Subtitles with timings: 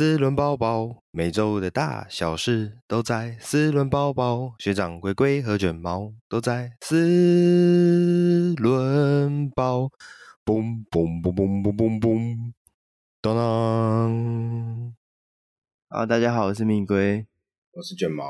[0.00, 4.54] 四轮包包，每周的大小事都在四轮包包。
[4.58, 9.90] 学长龟龟和卷毛都在四轮宝。
[10.42, 12.52] 嘣嘣嘣嘣嘣嘣嘣，
[13.20, 14.94] 当当。
[15.90, 17.26] 好，大家好，我是蜜龟，
[17.72, 18.24] 我是卷毛，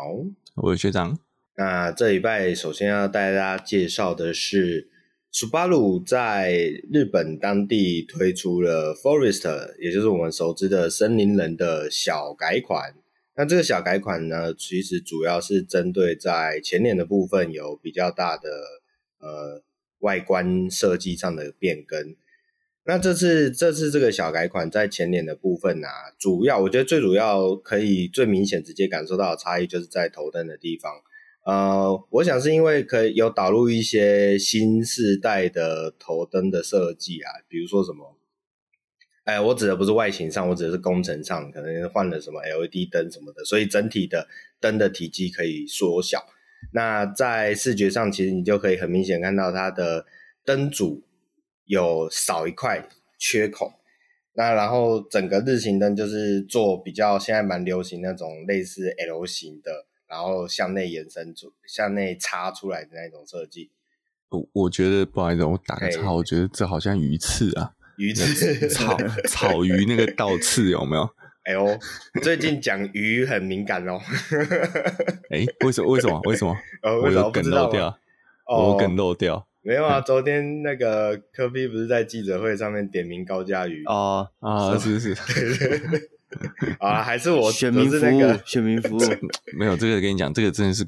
[0.57, 1.17] 我是学长。
[1.55, 4.91] 那这礼拜首先要带大家介绍的是。
[5.33, 6.53] Subaru 在
[6.93, 12.95] 日本当地推出了 Forester，也就是我们熟知的森林人的小改款。
[13.37, 18.51] 那这个小改款呢，其实主要是针对在前脸的部分有比较大的
[19.21, 19.63] 呃
[20.01, 22.17] 外观设计上的变更。
[22.85, 25.89] 那这次这次这个小改款在前脸的部分啊，
[26.19, 30.93] 主要我觉得最主要可以最明显直接感受到的差异，就是在头灯的地方。
[31.45, 38.19] 呃，我想是因为可以有导入一些新世代的头灯的设计啊，比如说什么，
[39.25, 44.29] 哎，我指的不是外形上，我指的是工程上，可能换了什么 LED 灯什么的，所以整体的
[44.61, 46.23] 灯的体积可以缩小。
[46.75, 50.05] 那在视觉上，其实你就可以很明显看到它的
[50.45, 51.03] 灯组
[51.65, 52.87] 有少一块
[53.19, 53.73] 缺口。
[54.35, 59.87] 那然后整个日行灯就是做比较现在蛮流行那种类似 L 型的。
[60.11, 63.71] 然后向内延伸出、向内插出来的那种设计，
[64.31, 68.97] 我我觉得不好意思，我打个岔，我觉得这好像鱼刺啊， 鱼刺草
[69.29, 71.09] 草鱼那个倒刺有没有？
[71.45, 71.79] 哎呦，
[72.23, 73.99] 最近讲鱼很敏感哦。
[75.31, 75.89] 哎，为什么？
[75.91, 76.21] 为什么？
[76.25, 76.55] 为什么？
[76.83, 77.99] 哦、我有梗漏掉，
[78.47, 79.37] 我有梗漏掉。
[79.37, 85.15] 哦、没有啊，昨天那个科比不是在记者会上面点名高嘉瑜哦啊，是是。
[86.79, 89.01] 啊，还是我选民服务，选民服务
[89.59, 90.87] 没有这个，跟你讲，这个真的是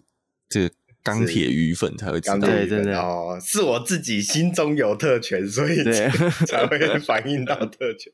[0.49, 0.71] 这个
[1.03, 5.83] 钢铁鱼粉才会知道，对对对哦，是我自己心中有特权，所以
[6.47, 8.13] 才会反映到特权。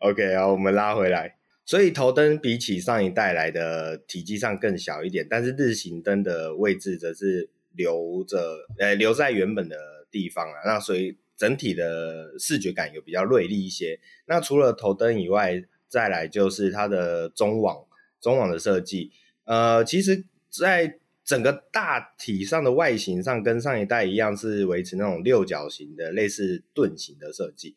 [0.00, 9.76] OK，啊，我们拉回来，所以头灯比起上一代来的体积上更小一点，但是日行灯的位置则是留着，呃，留在原本的
[10.10, 11.16] 地方了，那所以。
[11.40, 13.98] 整体的视觉感有比较锐利一些。
[14.26, 17.86] 那除了头灯以外，再来就是它的中网，
[18.20, 19.10] 中网的设计。
[19.44, 27.74] 呃，其实在整个大体上的外形上，跟上一代一样，是维持那种六角形的类似盾形的设计。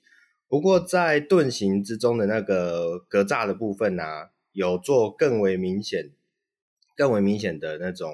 [0.50, 4.04] 不过在盾形之中的那个格栅的部分呢、
[4.52, 6.10] 有做更为明显、
[6.98, 8.14] 更为明显的那种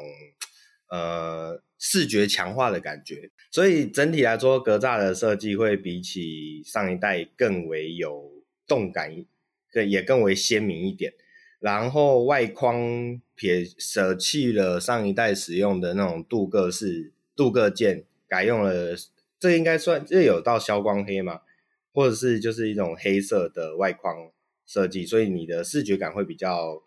[0.90, 1.64] 呃。
[1.80, 9.26] 视觉强化的感觉，所以整体来说，格栅的设计会比起上一代更为有动感，
[9.72, 11.14] 更，也更为鲜明一点。
[11.62, 18.96] 然后外框撇舍弃了上一代使用的那种镀铬式镀铬件，改用了
[19.40, 21.42] 这应该算这有到消光黑嘛，
[21.94, 24.32] 或者是就是一种黑色的外框
[24.66, 26.84] 设计，所以你的视觉感会比较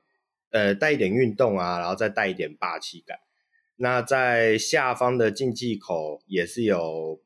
[0.50, 3.18] 呃带一点运动啊，然后再带一点霸气感。
[3.82, 7.20] 那在下方的进气口也是有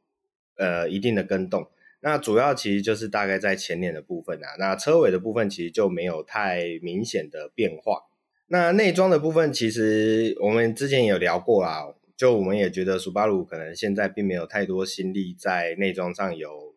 [0.57, 1.69] 呃一定的跟动，
[2.01, 8.05] 那主要其实就是大概在前脸的部分啊，那车尾的部分其实就没有太明显的变化。
[8.47, 16.75] 那内装的部分其实我们之前有聊过啦，就我们也觉得 Subaru 可能现在并没有太多心力在内装上有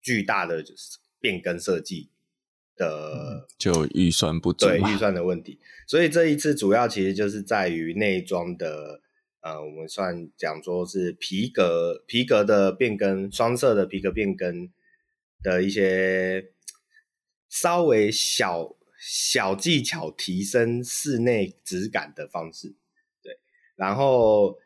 [0.00, 0.64] 巨大的
[1.20, 2.08] 变更设计
[2.74, 9.02] 的，嗯，就预算不足，对预算的问题，所以这一次主要其实就是在于内装的。
[9.40, 14.70] 呃，我们算讲说是皮革皮革的变更，双色的皮革变更
[15.42, 16.52] 的一些
[17.48, 22.74] 稍微小小技巧，提升室内质感的方式。
[23.22, 23.38] 对，
[23.76, 24.58] 然后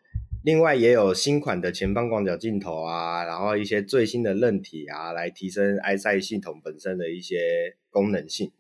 [0.43, 8.51] 另外也有新款的前方广角镜头啊，然后一些最新的韧体啊，来提升 EyeSight 系统本身的一些功能性。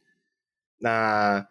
[0.78, 1.48] 那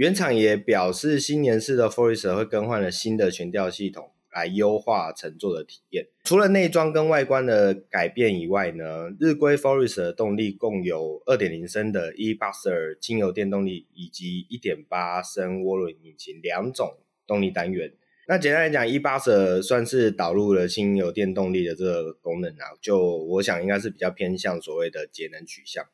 [0.00, 6.06] 原厂也表示，新年式的 Forester 会更换了新的悬吊系统，来优化乘坐的体验。
[6.24, 16.96] 除了内装跟外观的改变以外呢，日规 Forester 的动力共有2.0升的 e-Boxer 轻油电动力，以及1.8升涡轮引擎两种
[17.26, 17.92] 动力单元。
[18.26, 25.84] 那简单来讲，e-Boxer 算是导入了轻油电动力的这个功能啊，就我想应该是比较偏向所谓的节能取向。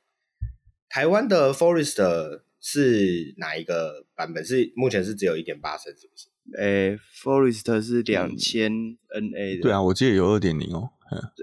[0.89, 4.45] 台湾的 Forester 是哪一个版本？
[4.45, 6.27] 是目前是只有一点八升，是不是？
[6.59, 9.63] 诶、欸、Forester 是两千 NA 的。
[9.63, 10.91] 对啊，我记得有二点零哦。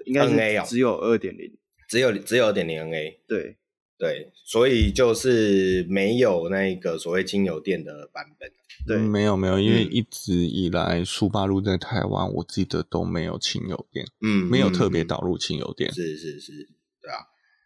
[0.05, 1.49] 应该是只有二点零，
[1.87, 3.19] 只有只有二点零 NA。
[3.25, 3.55] 对
[3.97, 8.51] 对，所以就是没有那个所谓轻油店的版本。
[8.85, 15.89] 对，嗯、没有没有，因为一直以来苏八路在台湾，我记得都没有轻油店，嗯，没有特别导入轻油电。
[15.93, 16.51] 是是是，
[17.01, 17.23] 对啊，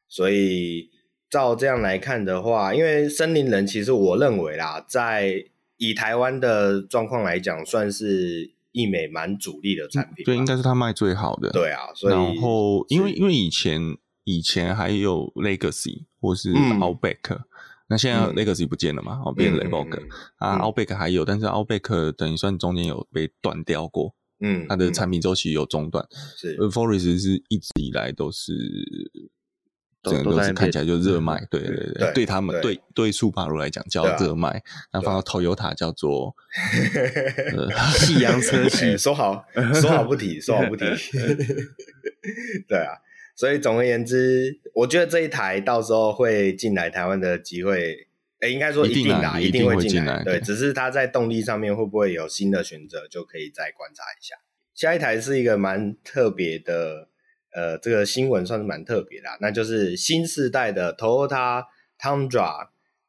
[0.08, 0.92] 所以。
[1.30, 5.46] 照这样来看的话，因为森林人其实我认为啦，在
[5.78, 10.24] 以台湾的状况来讲，算是易美蛮主力的产品。
[10.24, 11.50] 对，应该是他卖最好的。
[11.50, 13.82] 对啊，所以然后因为因为以前
[14.24, 17.44] 以前还有 Legacy 或是 Outback，、嗯、
[17.90, 26.08] 那现在 Legacy 不见了嘛，哦、嗯，变 Lebok、嗯、啊、嗯、，Outback 还有，但是 Outback 等于算中间有被断掉过，嗯，它的产品周期有中断。
[26.38, 28.54] 是，Forest 是一直以来都是。
[30.04, 34.64] 整个都是看起来就热卖，对对对，对，他们对对速霸陆来讲叫热卖，
[34.94, 36.36] 那放到 Toyota 叫做
[37.98, 40.86] 夕阳车系，说好说好不提，说好不提，
[42.70, 42.94] 对啊，
[43.36, 48.08] 所以总而言之，我觉得这一台到时候会进来台湾的机会，
[48.40, 54.36] 哎，应该说一定啦，一定会进来，对，只是它在动力上面会不会有新的选择，就可以再观察一下。
[54.74, 57.10] 下一台是一个蛮特别的。
[57.58, 61.66] 呃，这个新闻算是蛮特别的，那就是新世代的 Toyota
[62.00, 62.68] Tundra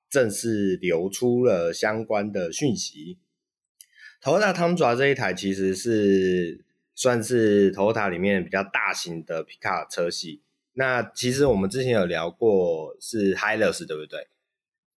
[0.08, 3.18] 正式流出了相关的讯息。
[4.22, 6.64] Toyota Tundra 这一台其实是
[6.94, 10.40] 算是 Toyota 里面比较大型的皮卡车系。
[10.72, 14.28] 那其实我们之前有聊过是 Hilux 对不对？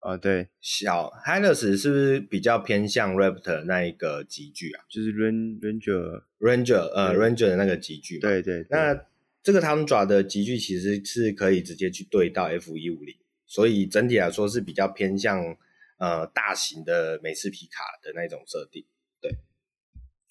[0.01, 4.83] 啊，对，小 Hilux 是不是比较偏向 Raptor 那一个级距啊？
[4.87, 8.19] 就是 Ranger Ranger 呃 Ranger 的那个级距。
[8.19, 9.05] 对对，对，那。
[9.41, 13.15] 这个 Tundra 的级距其实是可以直接去对到 F 一五零，
[13.47, 15.55] 所以整体来说是比较偏向
[15.97, 18.85] 呃大型的美式皮卡的那种设定。
[19.21, 19.35] 对，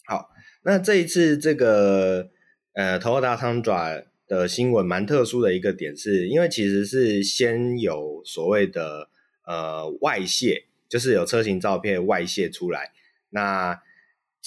[0.07, 0.31] 好，
[0.63, 2.31] 那这一次这个
[2.75, 9.09] 呃 Toyota Tom 爪的新闻蛮特殊的一个点是，因为其实是先有所谓的
[9.47, 12.93] 呃外泄，就是有车型照片外泄出来，
[13.31, 13.81] 那。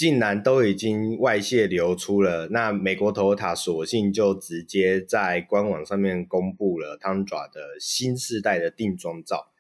[0.02, 9.52] 竟然都已经外泄流出了，那美国 Toyota 索性就直接在官网上面公布了 Tundra 的新世代的定妆照。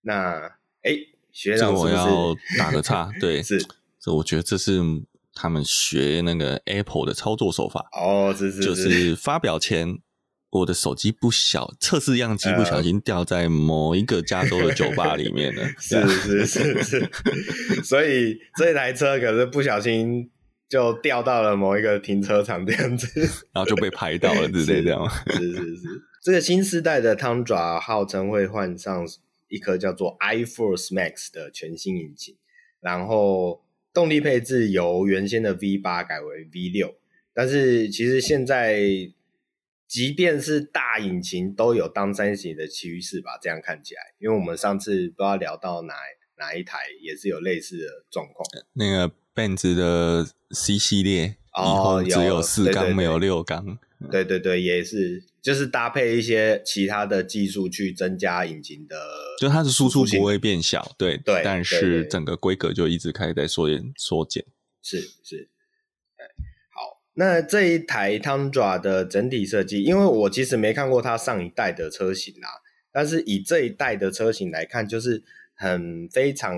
[0.00, 0.98] 那哎，
[1.30, 3.64] 学长是不是，这个我要打个叉，对， 是，
[4.00, 4.80] 这我觉得这是
[5.32, 10.00] 他们学那个 Apple 的操作手法哦，是是是，就是发表前。
[10.58, 15.64] 我的手机不小，测试样机不小心掉在某一个加州的酒吧里面了。
[15.78, 17.10] 是是是是，
[17.84, 20.30] 所以这台车可是不小心
[20.68, 23.20] 就掉到了某一个停车场这样子，
[23.52, 24.82] 然后就被拍到了，对不对？
[24.82, 26.02] 这样是是是，是。
[26.22, 29.06] 这个新时代的 Tundra 号称会换上
[29.48, 32.36] 一颗叫做 iForce Max 的全新引擎，
[32.80, 33.62] 然后
[33.92, 36.94] 动力配置由原先的 V 八改为 V 六，
[37.34, 39.12] 但是其实现在。
[39.88, 45.94] 即便是大引擎都有当三型的趋势吧，这样看起来，因为我们上次不知道聊到哪
[46.38, 48.44] 哪一台也是有类似的状况。
[48.72, 53.78] 那个 Benz 的 C 系列以后只有四缸，没有六缸。
[54.10, 58.94] 对对对，也是，就是搭配一些其他的技术去增加引擎的，
[59.40, 64.44] 就它的输出不会变小，对对，但是整个规格就一直开始在缩减缩减。
[64.82, 65.48] 是是。
[67.18, 72.48] 那这一台 Tundra 的整体设计，因为我其实没看过它上一代的车型啦，
[72.92, 75.24] 但是以这一代的车型来看，就是
[75.54, 76.54] 很非常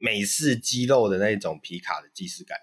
[0.00, 2.56] 美式肌肉的那种皮卡的既视感。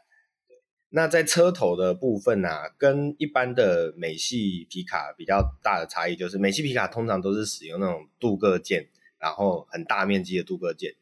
[0.91, 8.87] 那在车头的部分啊，跟一般的美系皮卡比较大的差异，就是美系皮卡通常都是使用那种镀铬件，
[9.19, 10.95] 然后很大面积的镀铬件，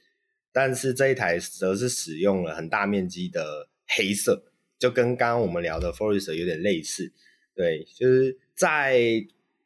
[0.51, 4.48] 但是这一台则是使用了很大面积的黑色。
[4.79, 7.11] 就跟刚刚我们聊的 Forester 有点类似，
[7.53, 8.97] 对，就是在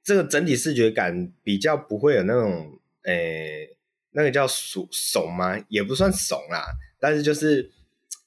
[0.04, 3.78] 这个整体视觉感比较不会有那种，诶、欸，
[4.12, 5.64] 那个叫怂怂吗？
[5.70, 6.66] 也不算怂啦，
[7.00, 7.72] 但是就是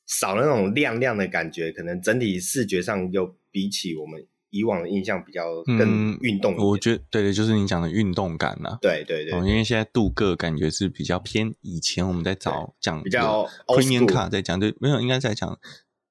[0.07, 6.59] 少了那种亮亮的感觉，可能整体视觉上又比起我们以往的印象比较更运动、嗯。
[6.59, 8.79] 我觉得对对，就是你讲的运动感啦。
[8.81, 15.59] 对对对，因为现在镀铬感觉是比较偏以前我们在找讲比较 Premium Car 在讲，对，没有应该在讲。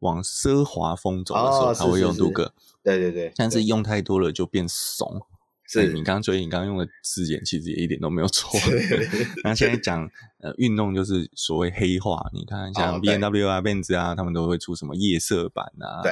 [0.06, 2.54] 往奢华风走的时候，才会用镀铬。
[2.84, 5.22] 对对对，但是用太多了就变怂。
[5.68, 8.52] 是你刚刚所以你刚刚用的字眼其实也一点都没有错。
[9.44, 10.08] 那现在讲
[10.38, 16.04] 呃运动就是所谓黑化，你看像 B N W 啊、Benz 啊，他们都会出什么夜色版啊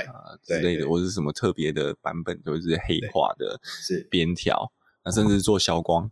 [0.42, 4.74] 之类的，或者是什么特别的版本都是黑化的，是边条。
[5.06, 6.10] 那甚至做消光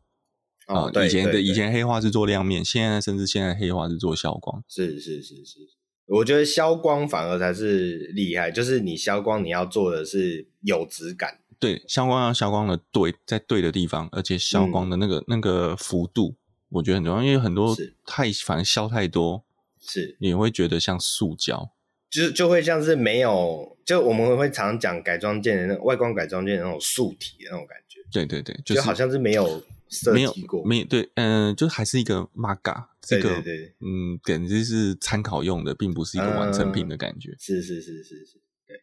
[0.68, 4.64] 啊，以前的以前黑化是做亮面，现在甚至现在黑化是做消光。
[4.68, 5.68] 是是是是。
[6.06, 11.40] 我觉得消光反而才是厉害，就是你消光，你要做的是有质感。
[11.60, 16.36] 对，消光要消光的对，在对的地方，而且消光的那个、嗯、那个幅度，
[16.70, 19.44] 我觉得很重要，因为很多太反正消太多，
[19.80, 21.72] 是你会觉得像塑胶，
[22.10, 28.00] 就是就会像是没有，就我们会常讲改装件的那外观改装件的那种素体的那种感觉。
[28.12, 30.66] 对对对，就好像是没有设计过？
[30.66, 37.32] 没有，对，嗯、呃，就还是一个 Maga，这个对对对，嗯，简直是参考用的，并不是一个完成品的感觉。
[37.32, 38.78] 嗯、是是是是是，对。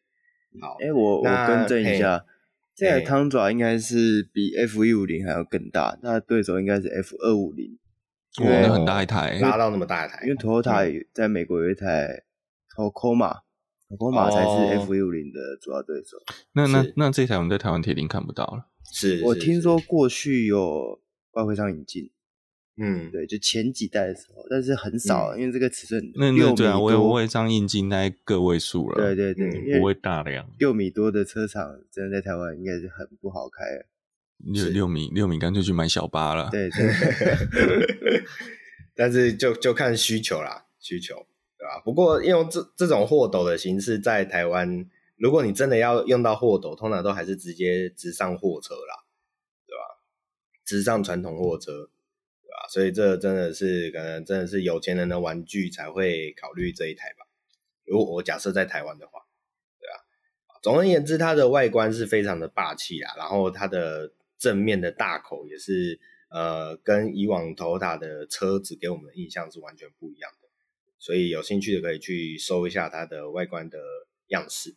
[0.61, 2.25] 好，哎、欸，我我更正一下，
[2.75, 7.79] 这台汤爪应该是比 F 一五零还要更大，它的对手应该是 F 二五零。
[8.41, 12.25] 哇，那很大一台，拉到那么大一台，因为 Toyota 在美国有一台
[12.75, 16.17] Tacoma，Tacoma 才是 F 一五零的主要对手。
[16.53, 18.67] 那那那这台我们在台湾铁定看不到了。
[18.93, 21.01] 是，我听说过去有
[21.33, 22.11] 外汇商引进，
[22.79, 30.49] 嗯，对，就前几代的时候，但是很少，因为这个尺寸那那对啊，外汇商引进那个位数了，对对对，不会大量。
[30.59, 33.65] 六米多的车厂，真的在台湾应该是很不好开。
[34.39, 36.49] 六六米六米，干脆去买小巴了。
[36.51, 36.89] 对对，
[38.95, 41.15] 但是就就看需求啦，需求
[41.59, 41.81] 对吧？
[41.85, 44.87] 不过用这这种货斗的形式在台湾。
[45.17, 49.03] 如果你真的要用到货斗，通常都还是直接直上货车啦，
[49.67, 49.99] 对吧？
[50.65, 51.91] 直上传统货车？
[52.69, 57.27] 所以这真的是可能真的是有钱人的玩具才会考虑这一台吧。
[57.85, 59.21] 如果我假设在台湾的话，
[59.81, 60.05] 对吧？
[60.63, 65.99] 总而言之，它的外观是非常的霸气啊，然后它的正面的大口也是
[66.31, 70.49] 呃，跟以往头塔的车子给我们的印象是完全不一样的。
[70.99, 73.79] 所以有兴趣的可以去搜一下它的外观的
[74.27, 74.77] 样式。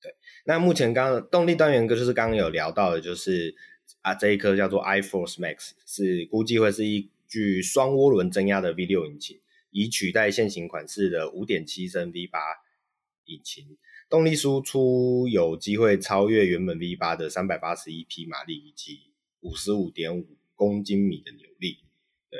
[0.00, 3.54] 对，那目前刚动力单元哥就是刚刚有聊到的，就是
[4.02, 12.38] 啊这一颗叫做 iForce Max，是估计会是一具双涡轮增压的 V6 引擎，以取代现行款式的5.7升 V8
[13.26, 13.76] 引擎，
[14.08, 21.78] 动力输出有机会超越原本 V8 的381匹马力以及55.5公斤米的扭力。
[22.30, 22.38] 对，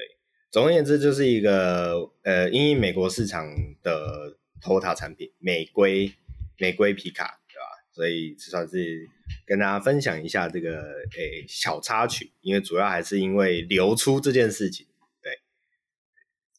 [0.51, 3.47] 总而言之就是一个呃，因应美国市场
[3.83, 6.13] 的 TOTA 产品，美规
[6.59, 7.37] 美规皮卡。
[7.53, 9.09] 对吧所以至少是
[9.47, 10.81] 跟大家分享一下这个
[11.17, 14.87] 诶、小插曲，因为主要还是因为流出这件事情。
[15.23, 15.41] 对，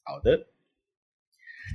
[0.04, 0.48] 好的，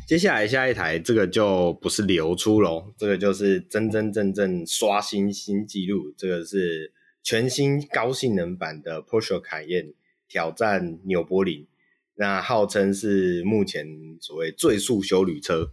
[0.06, 9.94] 接下来下一台这个就不是流出咯，这个就是真真正正刷新新纪录，这个是全新高性能版的 Porsche Cayenne
[10.28, 11.66] 挑战纽柏林，
[12.14, 13.86] 那号称是目前
[14.20, 15.72] 所谓最速修旅车。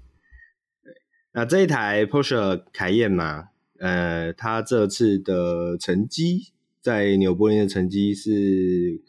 [0.83, 0.93] 对，
[1.31, 3.49] 那这一台 Porsche 凯宴嘛。
[3.83, 9.01] 呃，他这次的成绩在纽柏林的成绩是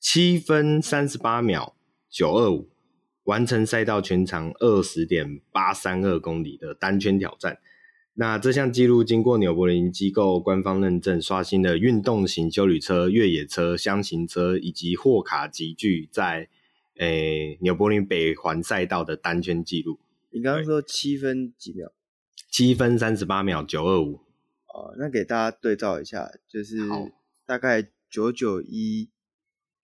[0.00, 1.76] 七分三十八秒
[2.08, 2.70] 九二五，
[3.24, 7.58] 完成赛道全长二十点八三二公里的单圈挑战。
[8.14, 16.48] 那这项记录经过纽柏林机构官方认证，刷新了运动型休旅车、越野车、箱型车以及货卡集聚在
[16.96, 19.98] 诶纽柏林北环赛道的单圈记录。
[20.30, 21.92] 你刚刚说七分几秒？
[22.50, 24.20] 七分三十八秒九二五，
[24.72, 26.78] 哦，那给大家对照一下，就是
[27.44, 29.10] 大概九九一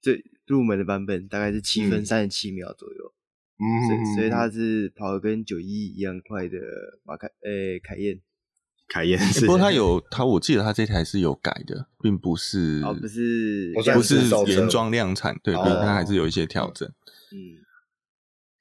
[0.01, 3.13] 最入门的版本大概是七分三十七秒左右，
[3.59, 6.59] 嗯，所以所以它是跑得跟九一一样快的
[7.03, 8.21] 马凯诶凯宴，
[8.89, 9.73] 凯宴是，不过它。
[9.73, 16.89] 有它，我记得它这台是有改的，并不是哦，不是不是原装量产，对，对，它还是有一些调整，
[17.33, 17.67] 嗯。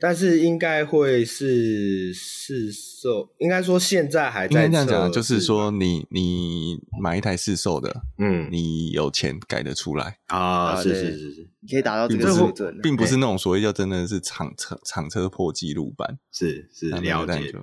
[0.02, 4.66] 但是应该会是试售，应该说现在还在。
[4.66, 10.82] 应该这样讲，就是说你你买一台试售的，嗯，你有钱改得出来啊？
[10.82, 17.54] 是是是是，你可以达到这个水准，并不是那种所谓叫真的是厂车厂车破纪录版，是是了解，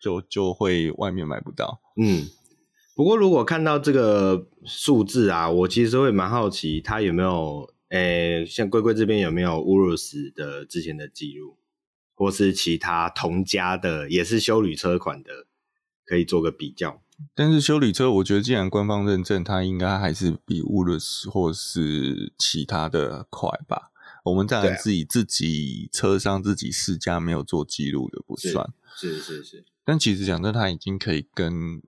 [0.00, 1.80] 就就会外面买不到。
[1.96, 2.26] 嗯，
[2.96, 11.56] 不过如果看到这个数字啊，我其实会蛮好奇，它有没有诶，像龟龟这边有没有乌鲁斯的之前的记录？
[12.14, 15.46] 或是其他同家的也是修旅车款的，
[16.04, 17.02] 可以做个比较。
[17.34, 23.90] 但是修旅车，我觉得既然官方认证，它应该还是比 Urus 或是其他的快吧。
[24.24, 28.72] 我们当然自己、啊、自己车商自己试驾没有做记录的不算。
[28.96, 29.64] 是是是，是。
[29.84, 31.80] 但其实讲真，它已经可以跟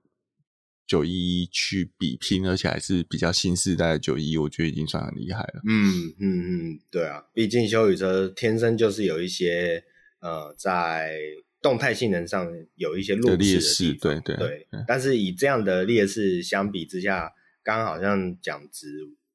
[0.85, 5.61] 九一一去比拼，而且还是比较新时代的九一一，我觉得已经算很厉害了。
[5.67, 9.83] 嗯嗯嗯，对啊，毕竟修旅车天生就是有一些。
[10.27, 11.17] 呃，在
[11.61, 14.67] 动态性能上有一些弱势的劣势，对对对。
[14.85, 17.31] 但是以这样的劣势相比之下，
[17.63, 18.87] 刚刚好像讲只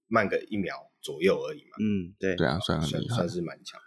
[0.06, 1.70] 慢个一秒左右而已嘛。
[1.80, 3.80] 嗯，对对啊，算很厉害，算是蛮强。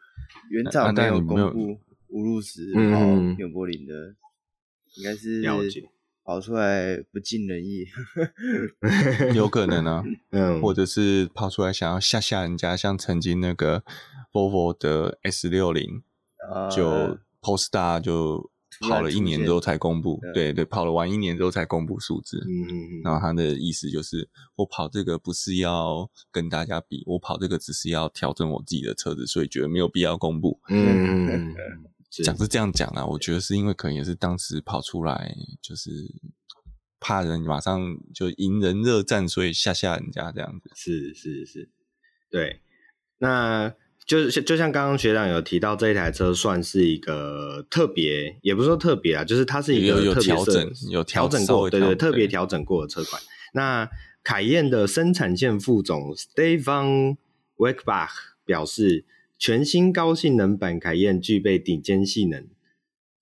[0.49, 4.15] 原厂没有公布乌鲁斯跑纽柏林的，
[4.95, 5.87] 应该是了解
[6.23, 7.85] 跑出来不尽人意，
[9.35, 13.83] 有可能啊， 嗯，或者是跑出来想要吓吓人家，像曾经那个
[14.31, 16.01] Volvo 的 S 六零。
[16.69, 18.49] 就 Polestar 就
[18.81, 22.37] 跑了一年之后才公布，对对，跑了完一年之后才公布数字。
[22.47, 23.01] 嗯嗯嗯。
[23.03, 30.59] 然后他的意思就是，我跑这个不是要跟大家比，我跑这个只是要调整我自己的车子，所以觉得没有必要公布。
[30.69, 31.55] 嗯嗯嗯。
[32.23, 35.89] 讲是这样讲啊，我觉得是因为可能也是当时跑出来就是
[36.97, 40.71] 怕人马上就迎人热战，所以吓吓人家这样子。
[40.75, 41.69] 是是是，
[42.29, 42.61] 对。
[43.17, 43.73] 那
[44.05, 53.21] 就就像刚刚学长有提到，这一台车算是一个特别，也不是说特别啊，就是它是一个特别调整，有调整过，对对，特别调整过的车款。
[53.53, 53.89] 那
[54.23, 57.17] 凯宴的生产线副总 Stefan
[57.57, 58.09] Weckbach
[58.45, 59.05] 表示。
[59.37, 62.47] 全新高性能版凯宴具备顶尖性能，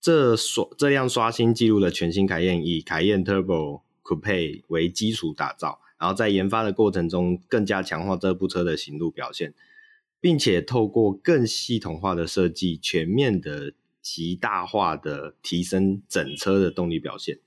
[0.00, 9.52] 这刷这辆刷新记录的全新凯宴以凯宴 Turbo Coupe 为基础打造，然后在研发的过程中更加强化这部车的行路表现，
[10.24, 17.40] 并且透过更系统化的设计，全面的极大化的提升整车的动力表现。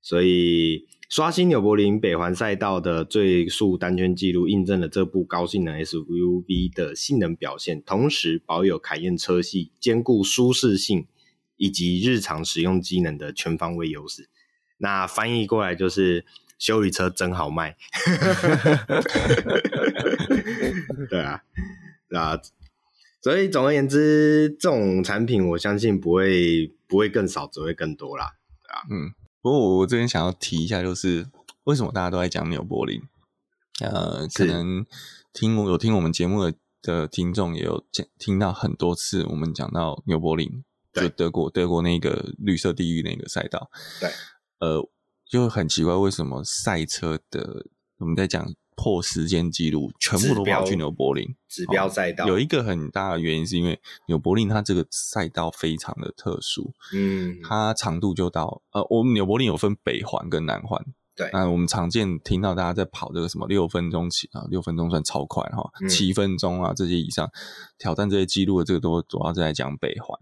[0.00, 0.88] 所以。
[1.10, 11.06] 刷新纽柏林北环赛道的最速单圈记录，印证了这部高性能 SUV 的性能表现，同时保有凯宴车系兼顾舒适性
[11.56, 14.28] 以及日常使用机能的全方位优势。
[14.76, 16.26] 那翻译过来就是
[16.58, 17.78] 修理车真好卖。
[21.10, 21.42] 对啊，
[22.14, 22.40] 啊
[23.20, 28.34] 所以总而言之，这种产品我相信不会不会更少，只会更多啦。
[28.62, 29.12] 对啊，嗯。
[29.40, 31.26] 不过我这边想要提一下，就是
[31.64, 33.00] 为什么大家都在讲纽柏林？
[33.80, 34.84] 呃，可能
[35.32, 43.70] 听我有听我们节目的的听众也有讲听到很多次，我们讲到纽柏林，就德国德国那个绿色地狱那个赛道。
[44.00, 44.10] 对，
[44.58, 44.88] 呃，
[45.24, 47.66] 就很奇怪，为什么赛车的
[47.98, 48.52] 我们在讲。
[48.80, 52.28] 破时间记录，全部都跑去纽柏林指标赛道。
[52.28, 60.80] 有一个很大的原因，是因为纽柏林它这个赛道非常的特殊，嗯，它长度就到呃，我们纽柏林有分北环跟南环，
[61.16, 67.28] 对，那我们常见听到大家在跑这个什么六分钟起啊，六分钟算超快哈，七分钟啊这些以上
[67.78, 70.16] 挑战这些记录的，这个都主要是在讲北环，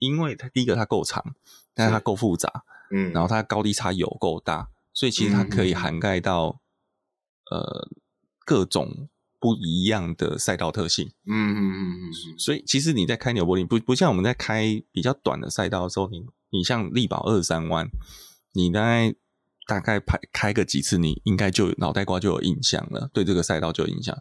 [0.00, 1.24] 因为它第一个它够长，
[1.72, 6.60] 但是它够复杂，嗯，然后它高低差有够大，所以其实它可以涵盖到。
[7.50, 7.88] 呃，
[8.46, 17.86] 各种不一样的赛道特性，嗯嗯嗯嗯，所以其实你在开纽柏林，不不像我们在开比较短的赛道的时候，你你像力宝二三弯，
[18.54, 19.14] 你大概
[19.66, 24.16] 大概排开个几次，你应该就脑袋瓜就有印象了，对这个赛道就有印象。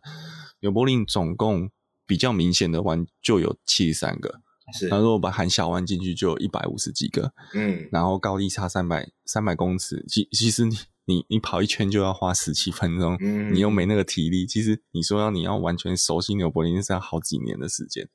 [0.59, 1.71] 纽柏林总共
[2.05, 4.41] 比较明显的弯就有七十三个，
[4.77, 10.77] 是，然后如果把含小弯进去就有一百五十几个，嗯，然后高低差三百三百公尺，其其实你。
[11.05, 14.45] 你你跑一圈就要花十七分钟，嗯，你又没那个体力。
[14.45, 18.07] 其实你说要你要完全熟悉纽柏林是要好几年的时间，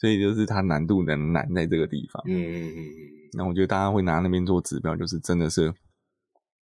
[0.00, 2.22] 所以就是它难度能难在这个地方。
[2.26, 2.84] 嗯嗯嗯。
[3.34, 5.74] 那我觉得大家会拿那边做指标，就是真的是。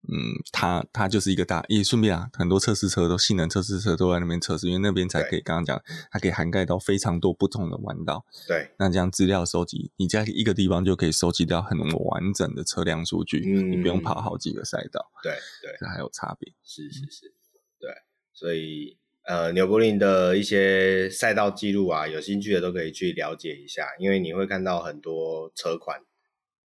[0.08, 8.26] 嗯，它它就是一个大，也顺便啊，很多测试车都性能测试车都在那边测试，因为那边才可以刚刚讲，它可以涵盖到非常多不同的弯道。
[8.48, 15.12] 对，那这样资料收集，你在一个地方就可以收集到很完整的车辆数据，嗯，你不用跑好几个赛道。
[15.24, 16.54] 对对，这还有差别。
[16.64, 17.34] 是是是，
[17.80, 17.90] 对，
[18.34, 26.00] 所以呃，纽柏林的一些赛道记录啊，有兴趣的都可以去了解一下，因为你会看到很多车款。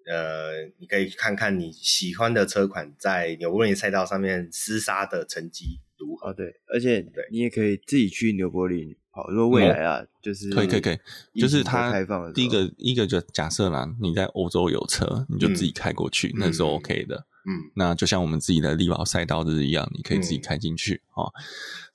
[0.06, 6.30] 呃，你可以看看你喜欢的车款在纽柏林赛道上面厮杀的成绩如何。
[6.30, 9.28] 哦，对，而且对你也可以自己去纽柏林跑。
[9.30, 10.92] 如果未来啊，嗯、就是可以可以可
[11.32, 17.26] 以，就是它开放的第一个一个就假设啦，你在欧洲有车，你就自己开过去，嗯、那是 OK 的。
[17.44, 21.32] 嗯，那就像我们自己的力宝赛道就是一样，你可以自己开进去啊、嗯哦。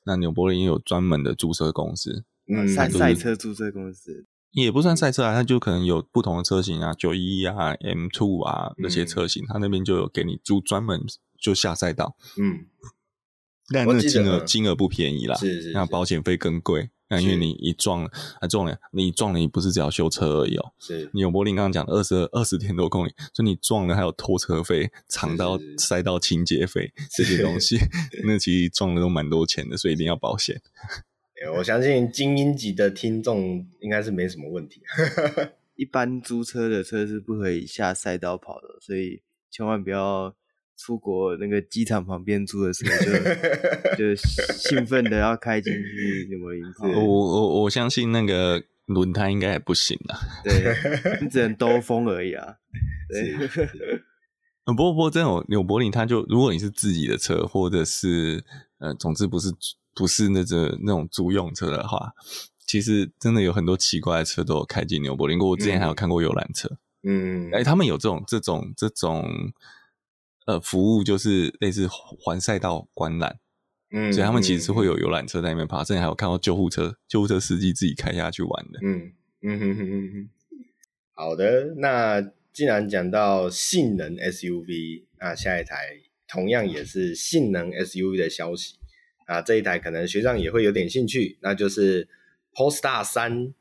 [0.03, 4.25] 那纽柏林也有专门的租车公司，嗯，赛赛车租车公司。
[4.63, 11.01] 也不算赛车啊，它就可能有不同的车型啊，九一啊、M Two 啊那些车型，它、嗯、那边就有给你租专门
[11.39, 12.15] 就下赛道。
[12.37, 12.65] 嗯，
[13.73, 16.89] 但那个金额金额不便宜啦，是是，是，那保险费更贵。
[17.09, 20.73] 那因为你一撞了，啊撞了，你撞了，你不是只要修车而已哦、喔。
[20.77, 27.77] 是，纽柏林刚刚讲的二十二十点多公里，所以你撞了还有拖车费、长到赛道清洁费这些东西，
[28.25, 30.61] 那其实撞了都蛮多钱的，所以一定要保险。
[31.57, 34.81] 我相信精英级的听众应该是没什么问题。
[35.75, 39.21] 一般租车的车是不可以下赛道跑的，所以
[39.51, 40.35] 千万不要
[40.75, 42.85] 出国那个机场旁边租的车
[43.95, 46.27] 就 就兴奋的要开进去。
[46.81, 50.17] 我我我相信那个轮胎应该也不行啊。
[50.43, 50.75] 对，
[51.21, 52.55] 你只能兜风而已啊。
[53.09, 53.59] 对。
[54.65, 58.43] 不过不过这种纽柏林，它就如果你是自己的车，或者是
[58.79, 59.53] 呃，总之不是。
[59.99, 62.13] 不是那个那种租用车的话，
[62.67, 65.39] 其实真的有很多奇怪的车都有开进纽柏林。
[65.39, 69.51] 过我之前还有看过游览车，嗯，哎，他们有这种这种这种
[70.45, 73.39] 呃服务，就是类似环赛道观览。
[73.89, 78.79] 嗯，所以他们其实是会有游览车在那边爬，甚至还有看到救护车，救护车司机自己开下去玩的。
[78.83, 80.29] 嗯嗯哼哼哼哼。
[81.15, 82.21] 好的，那
[82.53, 88.75] 既然讲到性能 SUV，那下一台同样也是性能 SUV 的消息
[89.25, 92.07] 啊，这一台可能学长也会有点兴趣，那就是
[92.53, 93.53] Polestar 三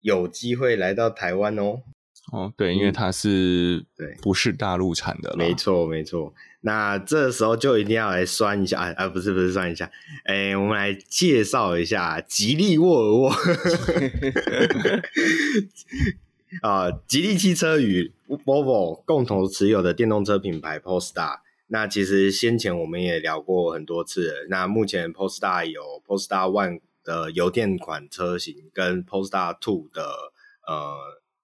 [0.00, 1.82] 有机会来到台湾哦。
[2.30, 5.36] 哦，对，因为它是对，不是大陆产的了。
[5.36, 6.34] 没错，没错。
[6.60, 8.92] 那这时候就一定要来算一下啊！
[8.96, 9.90] 啊，不是，不是算一下，
[10.24, 13.32] 哎，我们来介绍一下吉利沃尔沃。
[16.60, 21.38] 啊，吉利汽车与 Volvo 共同持有的电动车品牌 Polestar。
[21.68, 24.46] 那其实先前我们也聊过很多次了。
[24.50, 30.02] 那目前 Polestar 有 Polestar One 的油电款车型，跟 Polestar Two 的
[30.66, 30.96] 呃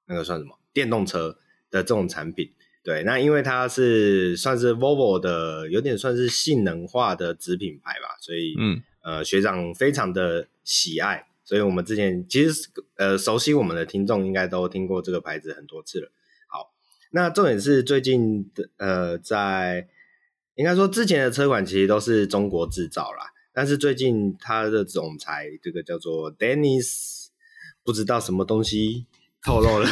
[0.07, 0.59] 那个算什么？
[0.73, 1.39] 电动车
[1.71, 2.51] 的这种产品，
[2.83, 16.11] 对，那因为它是算是 Volvo 的，有点算是性能化的子品牌吧，所以，嗯，呃，学长非常的喜爱，所以我们之前其实呃熟悉我们的听众应该都听过这个牌子很多次了。
[16.49, 16.73] 好，
[17.13, 19.87] 那重点是最近的呃，在
[20.57, 27.27] 应该说之前的车款其实都是中国制造啦，但是最近它的总裁这个叫做 Dennis，
[27.83, 29.07] 不知道什么东西。
[29.47, 29.87] 透露了，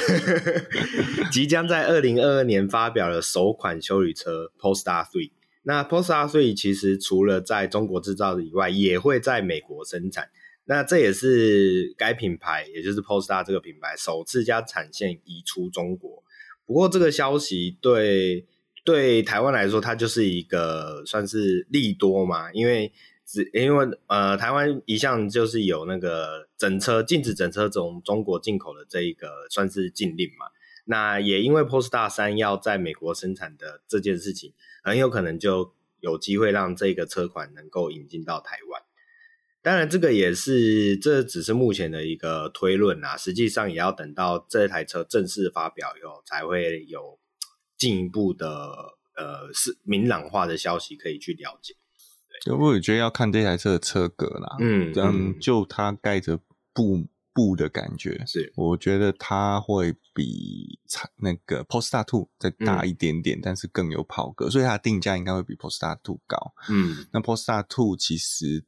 [1.30, 5.30] 即将在二零二二年发表了首款休旅车 Polestar 3。
[5.64, 10.30] 那 Polestar 3其实除了在中国制造的以外，也会在美国生产。
[10.64, 16.22] 那这也是该品牌，也就是 Polestar 这个品牌首次将产线移出中国。
[16.64, 18.46] 不过这个消息对
[18.84, 22.92] 对台湾来说，它就是一个算是利多嘛，因为
[23.24, 23.48] 只。
[23.54, 30.46] 因为呃，台湾一向就是有那个整车禁止整车从中国进口的这一个算是禁令嘛。
[30.84, 38.82] 那也因为 Polestar 3要在美国生产的这件事情，很有可能就有机会让这个车款能够引进到台湾。
[39.62, 47.16] 当然，这个也是这只是目前的一个推论啊，实际上也要等到这台车正式发表以后，才会有
[47.82, 48.46] 进一步的
[49.16, 51.74] 呃是明朗化的消息可以去了解。
[52.44, 52.54] 对。
[52.54, 55.38] 我也觉得要看这台车的车格啦，嗯，嗯。
[55.40, 56.38] 就它盖着
[56.72, 58.52] 布布的感觉，是。
[58.54, 60.78] 我觉得它会比
[61.16, 66.52] 那个 Polestar 2再大一点点，嗯，但是更有跑格，所以它的定价应该会比 Polestar 2高。
[66.68, 68.64] 嗯，那 Polestar 2其实，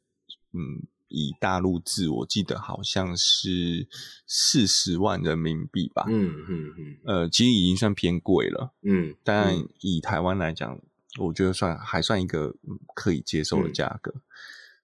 [0.51, 3.87] 嗯，以大陆制，我记得好像是
[4.27, 6.05] 四十万人民币吧。
[6.07, 8.73] 嗯嗯嗯，呃，其实已经算偏贵了。
[8.83, 10.79] 嗯，但以台湾来讲。
[11.17, 12.53] 我觉得算还算一个
[12.93, 14.21] 可以接受的价格，嗯，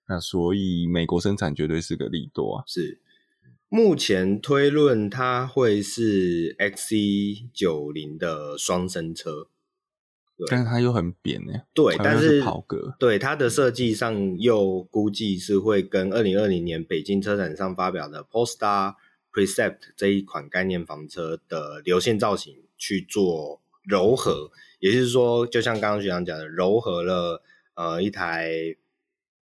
[0.07, 2.63] 那所以美国生产绝对是个利多啊。
[2.65, 3.01] 是，
[3.67, 9.49] 目前推论它会是 XC 九零的双生车，
[10.49, 11.53] 但是它又很扁呢。
[11.73, 18.95] 对，但是跑格，对它的设计上又估计是会跟二零二零年北京车展上发表的 Polestar
[19.31, 24.51] Precept 这一款概念房车的流线造型去做柔合。
[24.79, 27.43] 也就是说，就像刚刚学长讲的，柔合了
[27.75, 28.75] 呃一台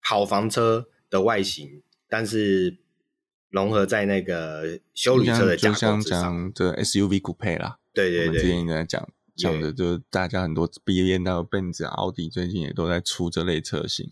[0.03, 2.77] 跑房车的外形，但是
[3.49, 6.09] 融合在那个修理车的架构之
[6.53, 14.07] 这 SUV Coupe 啦，对对对，我们之前在讲讲的，就是大家很多 BMW、奔驰、奥迪最近也都在出这类车型。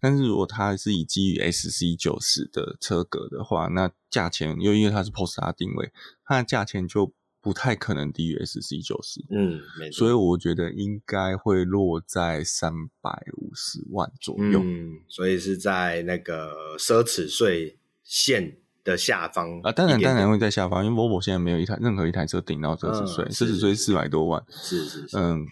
[0.00, 5.92] 但是如果它是以基于 SC 九十的车格的话，那价钱又因为它是 Polestar 定位，
[6.24, 7.12] 它的价钱就。
[7.42, 12.70] 不太可能低于 SC 九十，嗯，没错，所以我觉得应该会落在三
[13.00, 25.46] 百五十万左右，嗯，所以是在那个奢侈税线的下方啊，当然当然会在下方，因为 Volvo 现在没有一台任何一台车顶到奢侈税，奢侈税四百多万，是是是，嗯，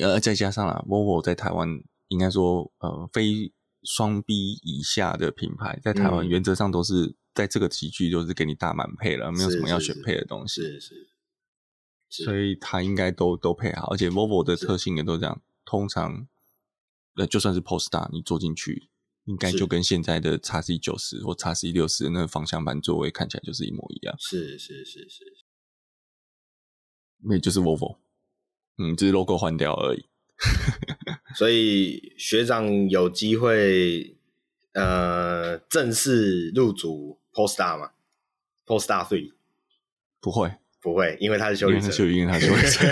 [0.00, 1.68] 呃，再加上啦，Volvo 在台湾
[2.08, 7.06] 应该说呃非双 B 以下的品牌，在台湾原则上都是。
[7.06, 10.94] 嗯在这个级距就是给你大满配了，没有什么要选配的东西，是是，是，
[12.10, 15.40] 是，所以它应该都都配好，而且 Volvo 的特性也都这样。
[15.64, 16.26] 通常，
[17.14, 18.88] 呃，就算是 Polestar，你坐进去，
[19.24, 24.14] 应该就跟现在的叉 C 九十或叉 C 六十那个方向盘座位看起来就是一模一样。
[24.18, 25.24] 是是是是，
[27.24, 27.98] 那就是 Volvo，
[28.78, 30.06] 嗯，只是 logo 换掉而已。
[31.36, 34.16] 所以学长有机会，
[34.72, 37.18] 呃，正式入主。
[37.32, 37.92] Polestar 吗
[38.66, 39.34] ，Polestar Three
[40.20, 40.52] 不会
[40.82, 42.88] 不会，因为他是休旅车，因为他是休旅车，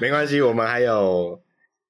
[0.00, 1.40] 没关系，我们还有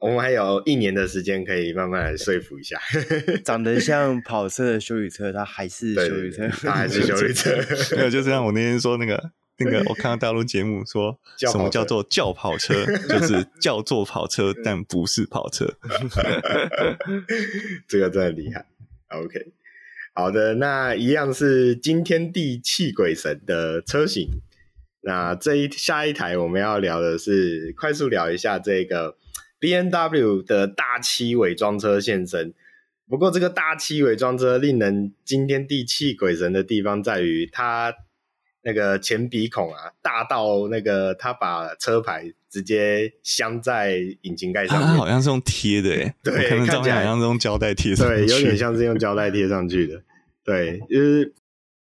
[0.01, 2.79] 我们还有一年的时间可以慢慢来说服一下。
[3.45, 7.51] 长得像跑车的休旅车，它还是休旅车，它还是休旅车。
[7.97, 12.87] 没有，就像我那天说那个那个我看到大陆节目说，什么叫做轿跑车？
[13.09, 15.77] 就是叫做跑车，但不是跑车。
[17.87, 18.65] 这个真的厉害。
[19.09, 19.53] OK，
[20.15, 24.29] 好的，那一样是惊天地泣鬼神的车型。
[25.03, 29.17] 那这一下一台我们要聊的是，快速聊一下这个
[29.61, 32.55] BMW 的大七伪装车现身。
[33.09, 37.93] 不过这个大七伪装车令人惊天地泣鬼神的地方在于，它
[38.63, 50.03] 那个前鼻孔啊，大到那个它把车牌直接镶在引擎盖上面，它好像是用贴的诶， 对，看起来好像是用胶带贴上去，对，有点像是用胶带贴上去的，
[50.45, 51.35] 对，就是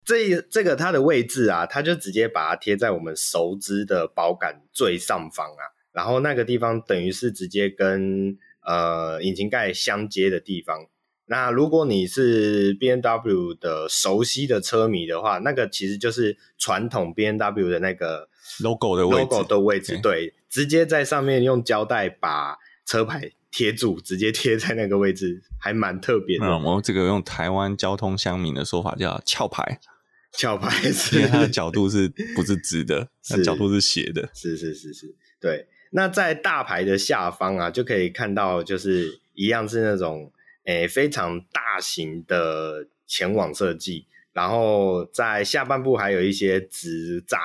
[0.04, 5.62] 这这个它的位置啊，它就直接把它贴在我们熟知的保杆最上方啊，
[5.92, 10.86] 然后那个地方等于是直接跟呃引擎盖相接的地方。
[11.26, 18.28] 那如果你是 B N W 的熟悉的车迷的话，那个其实就是传统 B N W 的那个
[18.60, 26.46] logo 的位置，logo 的位置，对，直接在上面用胶带把车牌贴住，直接贴在那个位置，还蛮特别的。
[26.46, 29.78] 嗯，我这个用台湾交通乡民的说法叫翘牌，
[30.32, 35.68] 翘牌是，因为它的角度是不是直的， 它角度是斜的，是是是是，对。
[35.90, 40.32] 那在大牌的下方啊，就可以看到，就是一样是那种。
[40.64, 47.38] 诶，非常大型的前网设计，然后在下半部还有一些直栅，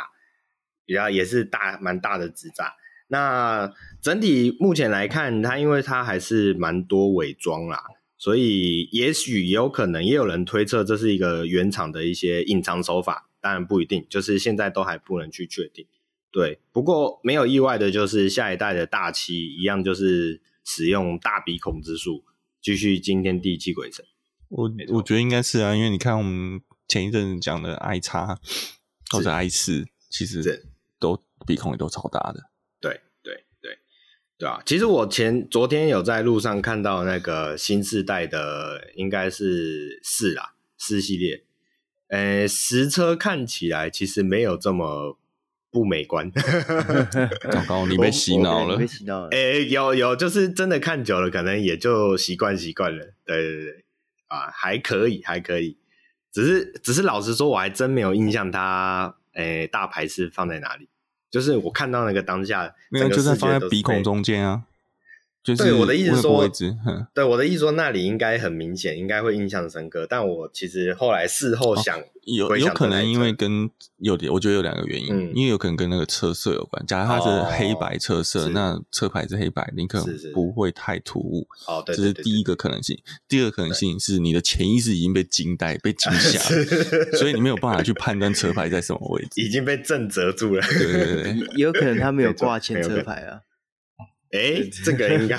[0.85, 2.73] 比较也是大蛮大的直栅。
[3.07, 7.81] 那整体目前来看，它因为它还是蛮多伪装啦，
[8.17, 15.87] 所以也许也有可能，也有人推测这是一个原厂的一些隐藏手法，当然不一定，就是现在都还不能去确定。
[16.35, 22.25] 对，不过没有意外的就是下一代的大七一样，就是使用大鼻孔之术。
[22.61, 24.03] 继续惊天地泣鬼神，
[24.49, 28.37] 我我觉得应该是啊，因为你看我们前一阵讲的 i 叉
[29.11, 30.65] 或者 i 四，其实
[30.99, 32.49] 都鼻孔也都超大的。
[32.81, 33.77] 对对对
[34.37, 34.61] 对啊！
[34.65, 41.45] 其实我前昨天有在路上看到那个新世代的，应该是四啦，四系列。
[42.07, 45.17] 呃，实车看起来其实没有这么。
[45.75, 46.31] 不美观，
[47.51, 49.27] 糟糕，你被洗脑了，被洗脑了。
[49.31, 53.03] 哎、欸，有有，就是真的看久了，可能也就习惯习惯了。
[53.25, 53.85] 对对对，
[54.27, 55.77] 啊，还可以，还可以。
[56.31, 60.87] 只是只是，老实说，我还真没有印象它，哎、欸，大牌是放在哪里？
[61.29, 64.63] 就是我看到那个当下，没有，就是放在鼻孔中间啊。
[65.45, 66.49] 就是对我的意思说，
[67.13, 70.07] 对我的意思说，那里应该很明显，应该会印象深刻。
[70.09, 76.83] 但我其实后来事后想，哦、有有可能因为跟有点，我觉得有两个原因，嗯、因为有可能跟那个车色有关。
[76.87, 81.47] 假如它是黑白车色，哦、那车牌是黑白，你可能不会太突兀。
[81.67, 82.97] 哦，对，这是第一个可能性。
[83.27, 86.39] 第二个可能性是你的潜意识已经被惊呆、被惊 吓，
[87.19, 90.61] 所以你没有办法去判断车牌在什么位置，已经被震折住了。
[90.63, 93.41] 对对对，也 有可能他没有挂前车牌啊。
[94.31, 95.37] 哎，这个应该，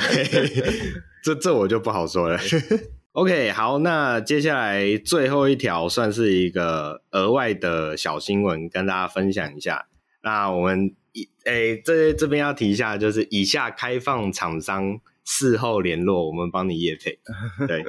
[1.22, 2.38] 这这我就不好说了。
[3.12, 9.86] OK，好，那接下来最后一条算是一个额外的小新闻，跟大家分享一下。
[10.22, 17.18] 那我们一哎，这这边要提一下，就是以下开放厂商事后联络，我们帮你业配。
[17.66, 17.82] 对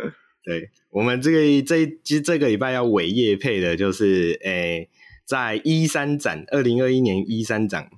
[0.46, 4.88] 对，我们这个这其实这个礼拜要尾业配的，就是诶，
[5.26, 7.90] 在一三展，二零二一年一三展。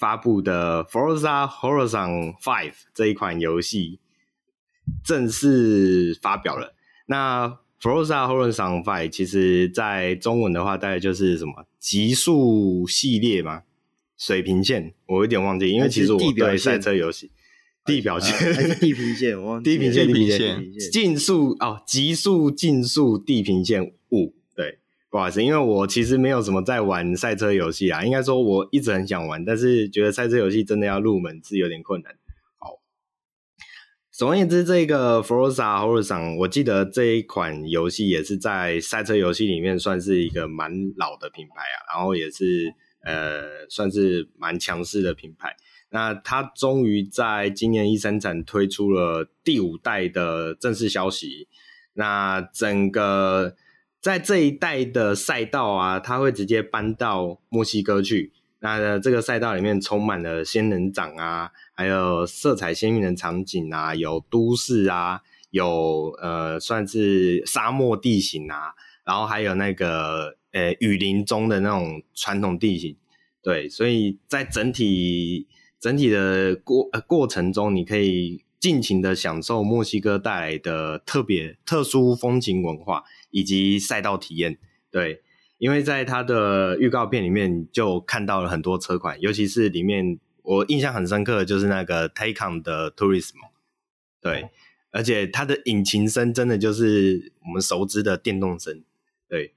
[0.00, 4.00] 发布的 Forza Horizon 5这一款游戏
[5.04, 6.74] 正式发表了。
[7.04, 13.64] 那 Forza Horizon 5其实在中文的话，大概就是什么极速系列嘛，
[14.16, 17.30] 水平线，我有点忘记，因为其实我对赛车游戏
[17.84, 18.34] 地表线。
[18.54, 20.06] 还是地平线，我忘记地平线。
[20.06, 20.90] 地平线。
[20.90, 24.34] 竞速哦，极速竞速地平线五。
[25.10, 32.14] 不好意思，因为我其实没有什么在玩赛车游戏啊，应该说我一直很想玩，但是觉得赛车游戏真的要入门是有点困难。
[32.58, 32.78] 好，
[34.12, 42.72] 总而言之，这个 Forza Horizon，我记得这一款游戏也是在赛车游戏里面算是一个蛮老的品牌啊，然后也是
[43.04, 45.56] 呃算是蛮强势的品牌。
[45.90, 51.48] 那它终于在今年 E3 展推出了第五代的正式消息，
[51.94, 53.56] 那整个。
[54.00, 58.32] 在这一代的赛道啊，它会直接搬到墨西哥去。
[58.60, 72.96] 那这个赛道里面充满了仙人掌啊，还有色彩鲜艳的场景啊，有都市啊，有呃算是沙漠地形啊，然后还有那个呃雨林中的那种传统地形。
[73.42, 75.46] 对，所以在整体
[75.78, 83.04] 整体的过呃过程中，你可以尽情的享受墨西哥带来的特别特殊风情文化。
[83.30, 84.58] 以及赛道体验，
[84.90, 85.22] 对，
[85.58, 93.50] 因为在它的预告片里面就看到了很多车款，尤其是里面我印象很深刻的就是那个 Taycan 的 Turismo，
[94.20, 94.48] 对，
[94.90, 98.82] 而且它的引擎声真的就是我们熟知的电动声，
[99.28, 99.54] 对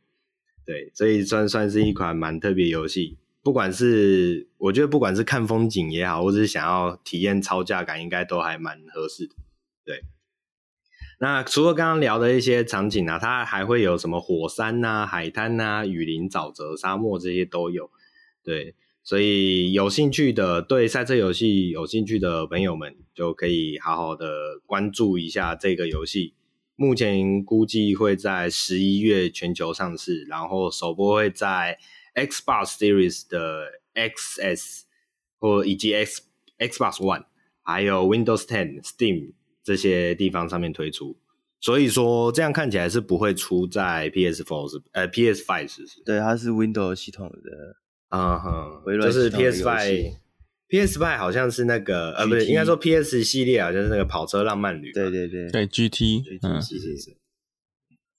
[0.65, 3.17] 对，所以算算是一款蛮特别游戏。
[3.41, 9.35] 不管是我觉得不管是看风景也好，或者是想要体验超驾感，应该都还蛮合适的。
[9.83, 10.03] 对，
[11.19, 17.89] 那除了刚刚聊的一些场景啊，它还会有什么火山呐、海滩呐、雨林、沼泽、沙漠这些都有。
[18.43, 26.33] 对，所以有兴趣的对赛车游戏有兴趣的朋友们，就可以好好的关注一下这个游戏。
[26.75, 31.77] 目前估计会在十一月全球上市，然后首播会在。
[32.15, 34.81] Xbox Series 的 XS
[35.39, 36.21] 或以及 X
[36.59, 37.23] Xbox One，
[37.63, 39.31] 还有 Windows 10、Steam
[39.63, 41.17] 这些地方上面推出，
[41.61, 46.03] 所以说这样看起来是不会出在 PS4 是呃 PS5 是不是？
[46.03, 47.75] 对，它是 Windows 系统的，
[48.09, 50.15] 嗯哼，就是 PS5
[50.69, 57.15] PS5 好像是那个呃不是，应该说 PS 系列好像是那个跑车浪漫旅，对对对对 GT，嗯，是是是。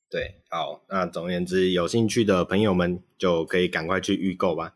[0.09, 4.73] 对，好，那总而言之，有兴趣的朋友们就可以赶快去预购吧。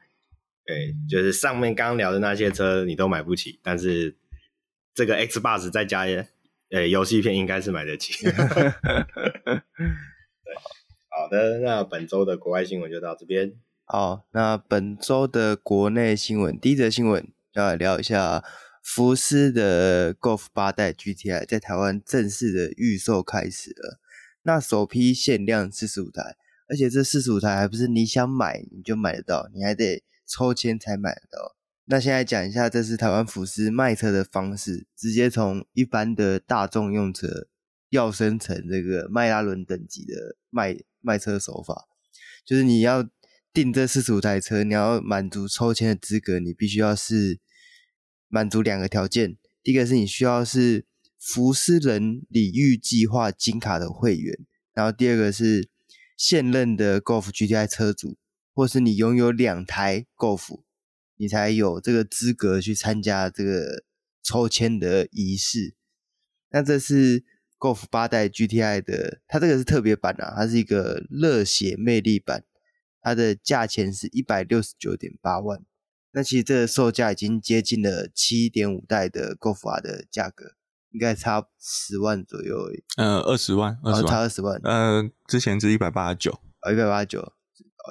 [0.67, 4.17] 对，就是上面刚刚聊的那些车你都买不起，但是
[4.93, 6.09] 这个 Xbox 再加
[6.71, 8.13] 呃游戏片应该是买得起。
[8.25, 8.33] 对，
[11.09, 13.55] 好的，那本周的国外新闻就到这边。
[13.85, 18.45] 好，那本周的国内新闻，第一则新闻要来聊一下
[18.83, 23.99] 福斯的 Golf 八代 GTI 在台湾正式的预售开始了。
[24.43, 26.37] 那首批限量四十五台，
[26.69, 31.57] 而且这四十五台还不是你想买你就买得到，你还得抽签才买得到。
[31.91, 37.49] 那现在讲一下，这是台湾福斯卖车的方式，直接从一般的大众用车
[37.89, 41.89] 要升成这个迈拉伦等级的卖卖车手法，
[42.45, 43.09] 就是你要
[43.53, 47.41] 订这四十五台车，你要满足抽签的资格，你必须要是
[48.29, 50.87] 满足两个条件，第一个是你需要是。
[51.21, 54.39] 福斯人礼遇计划金卡的会员，
[54.73, 55.69] 然后第二个是
[56.17, 58.17] 现任的 Golf GTI 车主，
[58.55, 60.61] 或是你拥有两台 Golf，
[61.19, 63.85] 你才有这个资格去参加这个
[64.23, 65.75] 抽签的仪式。
[66.51, 67.23] 那这是
[67.59, 72.45] Golf 八代 GTI 的，它这个是特别版啊，它是一个热血魅力版，
[73.03, 75.61] 它的价钱是一百六十九点八万。
[76.13, 80.55] 那其实这个售价已经接近了七点五代的 Golf R 的价格。
[80.91, 84.59] 应该差十万左右而已，呃，二十万，二十万，差二十万。
[84.65, 87.33] 呃，之前是一百八十九，哦，一百八十九，哦，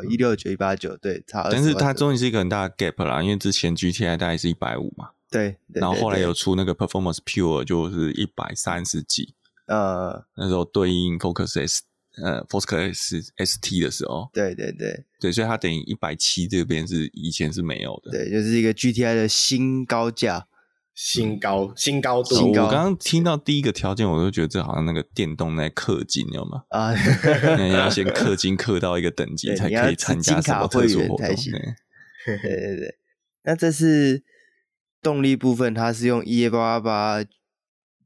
[0.04, 1.48] 一六九一八九，对，差。
[1.50, 9.34] 但是它终于是一个很大的 gap 啦，因为之前 GTI 大概是一百五嘛，对，对，然后后来有出那个 Performance Pure 就是一百三十几，
[9.68, 11.84] 呃，那时候对应 Focus S，
[12.22, 20.48] 呃，Focus S ST 的时候，对对对，对，所以它等于一百七这边是以前是没有的，对，就是一个 GTI 的新高价。
[20.98, 26.64] 新高新高度，我刚刚听到第一个条件，我就觉得这好像那个电动在氪金，有吗？
[26.70, 26.92] 啊，
[27.56, 31.18] 你要先氪金氪到一个等级，才可以参加什么特殊活动。
[31.18, 32.98] 对对对，
[33.44, 34.24] 那这是
[35.00, 37.30] 动力部分，它是用 EA 八八八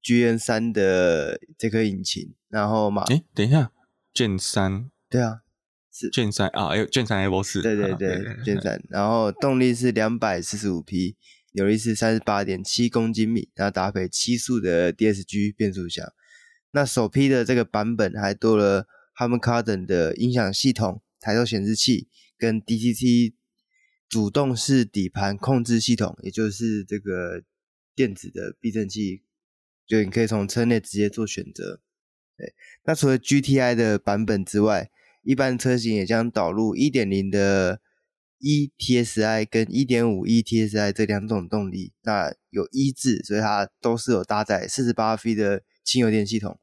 [0.03, 3.71] GN 三的这颗引擎，然后嘛，哎，等一下
[4.13, 5.43] ，GN 三，对啊，
[5.93, 11.15] 是 GN 三啊哎，卷三 Evo 四，对对对，GN 三，然后动力是两百四十五匹。
[11.53, 16.13] 扭力是三十八点七公斤米，然后搭配七速的 DSG 变速箱。
[16.71, 18.87] 那首批的这个版本还多了
[19.17, 23.33] Harman Kardon 的音响系统、抬头显示器跟 DTT
[24.07, 27.43] 主动式底盘控制系统，也就是这个
[27.93, 29.23] 电子的避震器，
[29.85, 31.81] 就你可以从车内直接做选择。
[32.37, 32.53] 对，
[32.85, 34.89] 那除了 GTI 的版本之外，
[35.23, 37.81] 一般车型也将导入一点零的。
[38.41, 46.59] E TSI 跟一点五 E TSI 这两种动力，那有一字，所以它都是有搭载四十八 V 的轻油电系统。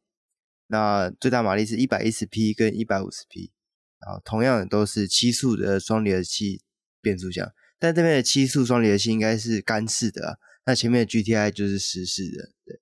[0.66, 3.52] 那最大马力是一百一十匹跟一百五十匹，
[4.00, 6.60] 然后同样都是七速的双离合器
[7.00, 12.50] 变速箱，但这边的七速双离合器应该是干式的，那前面的 GTI 就是湿式的。
[12.66, 12.80] 对，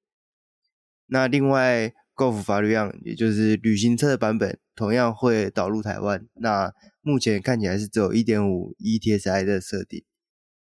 [1.06, 6.26] 那另外 Golf 法律样也就是旅行车的版本，同样会导入台湾。
[6.34, 6.72] 那
[7.06, 10.04] 目前看起来是只有一点五 ETSI 的设定。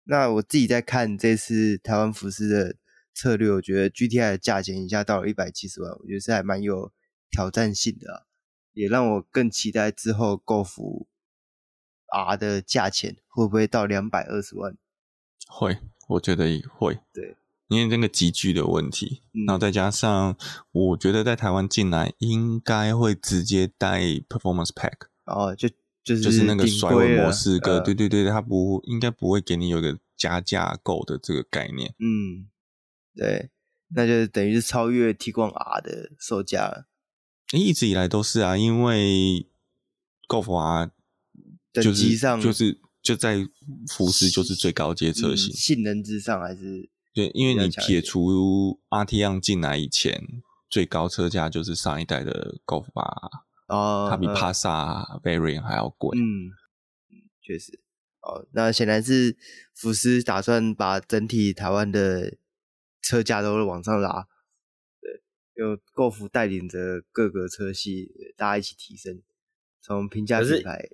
[0.04, 2.76] 那我自己在看这次台湾服饰的
[3.14, 6.91] 策略，我觉得 GTI 的价钱一下到了一百七十万，我觉得是还蛮有
[7.32, 8.22] 挑战性的啊，
[8.74, 11.06] 也让我更期待之后 Golf
[12.08, 14.76] R 的价钱会不会到两百二十万？
[15.48, 15.78] 会，
[16.10, 17.00] 我觉得也会。
[17.14, 17.38] 对，
[17.70, 20.38] 因为这个集聚的问题，嗯，然后再加上
[20.74, 25.70] 我觉得在台湾进来应该会直接带 Performance Pack，然后就。
[26.04, 31.95] 就是就是那个甩尾模式，个、嗯、对对对，它不应该不会给你有一个加价购的这个概念。
[31.99, 32.49] 嗯，
[33.16, 33.49] 对，
[33.95, 36.88] 那就等于是超越 Tiguan R 的售价了。
[37.54, 39.47] 一直以来都是啊，因为
[40.28, 40.91] Golf R
[41.74, 43.47] 就是就是就在
[43.88, 53.30] 福斯就是最高阶车型，性能之上还是对，因为你撇除 Arteon 进来以前，最高车价就是上一代的 Golf R。
[53.74, 56.18] 哦，它比帕萨 Variant 还要贵。
[56.18, 56.52] 嗯，
[57.42, 57.80] 确实。
[58.22, 59.36] 哦，那显然是
[59.74, 62.38] 福斯打算把整体台湾的
[63.02, 64.28] 车价都往上拉。
[65.02, 65.22] 对，
[65.56, 69.22] 就 Golf 带领着各个车系，大家一起提升，
[69.82, 70.90] 从平价品牌。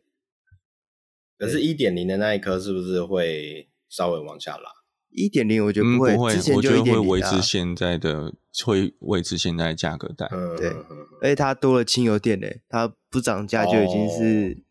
[1.37, 4.71] 可是，一点零的那一颗是不是会稍微往下拉？
[5.09, 8.33] 一点零我觉得不会，嗯、不会之前就我觉得会维持现在的，
[8.65, 10.27] 会维持现在的价格带。
[10.31, 10.69] 嗯，对，
[11.21, 14.61] 而且它多了轻油电诶，它不涨价就已经是、哦、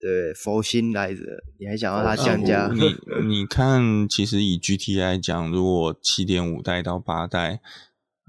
[0.00, 1.20] 对佛心来着，
[1.58, 2.68] 你还想要它降价？
[2.74, 7.60] 你你看，其实以 GT 来讲，如果七点五代到八代，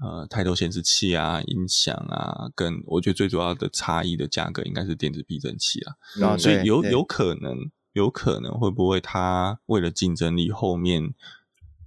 [0.02, 7.56] 呃，抬头显示器啊、音响啊，跟我觉得最主要的差异的价格应该是电子避震器啊，嗯、所以有有可能，
[7.94, 11.14] 有可能会不会它为了竞争力后面。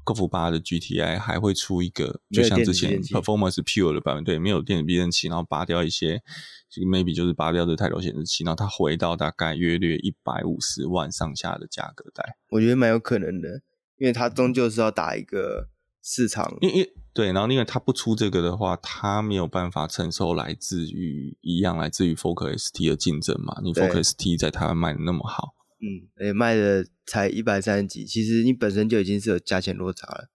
[0.03, 6.21] Golf 8的 GTI 还会出一个，就像之前 Performance Pure 的版本，对，没有电子避震器，然后拔掉一些，
[6.69, 12.37] 这个 maybe 就是拔掉这抬头显示器，然后它回到大概约略一百五十万上下的价格带。
[12.49, 13.61] 我觉得蛮有可能的，
[13.97, 15.69] 因为它终究是要打一个
[16.01, 25.53] 市场，因因对，然后因为它不出这个的话，它没有办法承受来自于一样来自于 Focus ST 的竞争嘛，你 Focus ST 在台湾卖的那么好。
[25.83, 30.29] 嗯，诶、卖的才一百三十几，其实你本身就已经是有价钱落差了，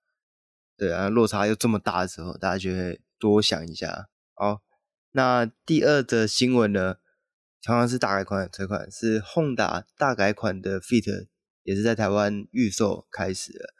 [0.76, 4.10] 对啊，落差又这么大的时候，大家就会多想一下。
[4.34, 4.60] 好，
[5.12, 6.96] 那第二则新闻呢，
[7.62, 11.28] 同样是大改款的车款，是宏达大改款的 Fit，
[11.62, 13.74] 也是在台湾预售开始了。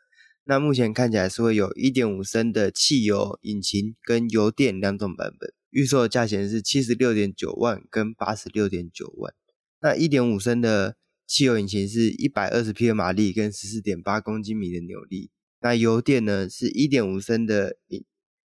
[0.45, 9.35] 那目前看起来是会有一点五升的汽油引擎跟油电两种版本，预售的价钱是七十六点九万跟八十六点九万。
[9.83, 10.97] 那一点五升的
[11.29, 17.77] 汽油引擎是一百二十匹的马力跟十四点八公斤米的扭力，那油电呢是一点五升的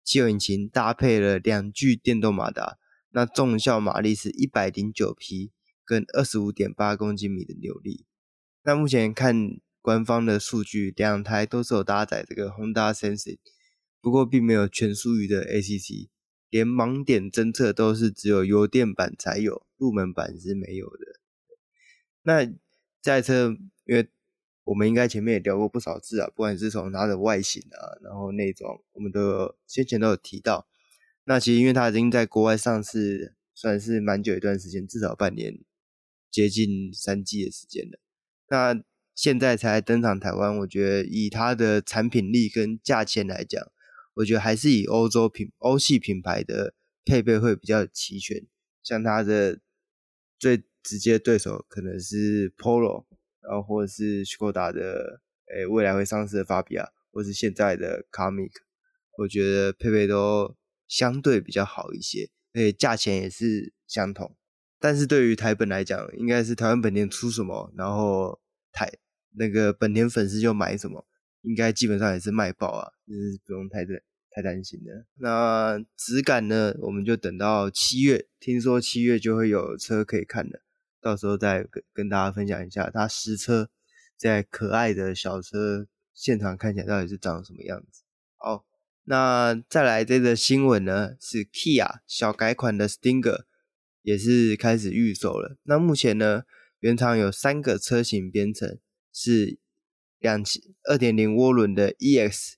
[0.03, 2.79] 汽油引擎搭配了两具电动马达，
[3.11, 5.51] 那综效马力是一百零九匹
[5.85, 8.07] 跟二十五点八公斤米的扭力。
[8.63, 13.37] 那目前看官方的数据，两台都是有搭载这个 Honda Sensing，
[14.01, 16.09] 不过并没有全速域的 ACC，
[16.49, 21.19] 连盲点侦测都是只有油电版才有，入门版是没有的。
[22.25, 22.45] 那
[23.03, 23.49] 这台车，
[23.83, 24.07] 因为
[24.63, 30.69] 我们应该前面也聊过不少次啊，不管是从它的外形啊，然后内装，我们都先前都有提到。
[31.25, 35.59] 那其实因为它已经在国外上市，算是蛮久一段时间，至少半年，
[36.31, 37.99] 接近三季的时间了。
[38.47, 38.81] 那
[39.13, 43.61] 现在才登场台湾，我觉得以它的产品力跟价钱来讲，
[44.13, 46.73] 我觉得还是以欧洲品、欧系品牌的
[47.03, 48.47] 配备会比较齐全，
[48.81, 49.59] 像它的
[50.39, 50.63] 最。
[50.83, 53.05] 直接对手可能是 Polo，
[53.41, 55.21] 然后或者是 Skoda 的，
[55.53, 58.51] 诶，未来会上市的 Fabia，或是现在的 Kamiq，
[59.17, 60.55] 我觉得配备都
[60.87, 64.35] 相对比较好一些，而且价钱也是相同。
[64.79, 68.39] 但是对于台本来讲，应该是台湾本田出什么，然后
[68.71, 68.91] 台
[69.37, 71.07] 那个本田粉丝就买什么，
[71.41, 74.03] 应该基本上也是卖爆啊，就是不用太对。
[74.35, 75.05] 太担心的。
[75.19, 76.73] 那质感呢？
[76.79, 80.63] 我们就等到七月，听说七月就会有车可以看了。
[81.03, 83.69] 到时候再跟跟大家分享一下，它实车
[84.15, 88.03] 在可爱的小车现场看起来到底是长什么样子。
[88.37, 88.63] 好，
[89.03, 93.43] 那再来这个新闻呢，是 Kia 小改款的 Stinger
[94.01, 95.57] 也是开始预售了。
[95.63, 96.43] 那目前呢，
[96.79, 98.79] 原厂有三个车型编成，
[99.11, 99.59] 是
[100.19, 102.53] 两千二点零涡轮的 EX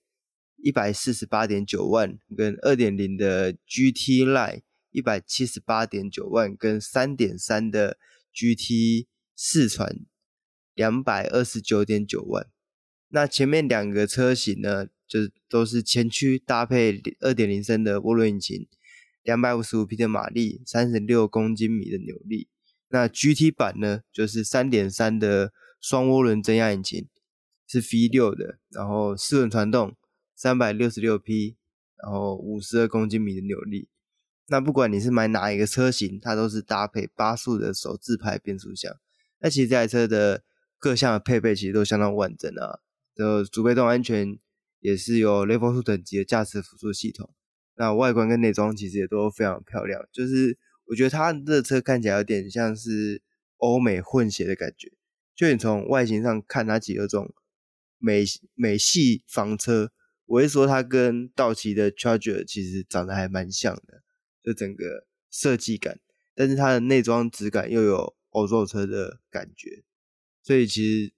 [0.58, 7.98] 一百四十八点九万，跟二点零的 GT Line 一百七十八点九万，跟三点三的。
[8.36, 10.02] GT 四传
[10.74, 12.48] 两百二十九点九万，
[13.08, 18.68] 那前面两个车型呢，就都是前驱搭配二点零升的涡轮引擎，
[19.24, 22.50] 两百五十五匹的马力，三十六公斤米的扭力。
[22.90, 27.08] 那 GT 版呢，就是三点三的双涡轮增压引擎，
[27.66, 29.96] 是 V 六的，然后四轮传动，
[30.36, 31.56] 三百六十六匹，
[32.04, 33.88] 然后五十二公斤米的扭力。
[34.48, 38.96] 那不管你是买哪一个车型，它都是搭配八速的手自排变速箱。
[39.40, 40.44] 那其实这台车的
[40.78, 42.80] 各项的配备其实都相当完整啊，
[43.16, 44.38] 就主被动安全
[44.80, 47.34] 也是有 Level Two 等级的驾驶辅助系统。
[47.76, 53.22] 那外观跟内装其实也都非常漂亮，就是我觉得它的车看起来有点像是
[53.58, 54.92] 欧美混血的感觉。
[55.36, 57.34] 就你从外形上看，它几个这种
[57.98, 58.24] 美
[58.54, 59.92] 美系房车。
[60.28, 64.02] 我会说它跟道奇的 Charger 其实长得还蛮像的，
[64.46, 66.00] 就整个设计感，
[66.36, 69.84] 但是它的内装质感又有欧洲车的感觉，
[70.44, 71.14] 所以其实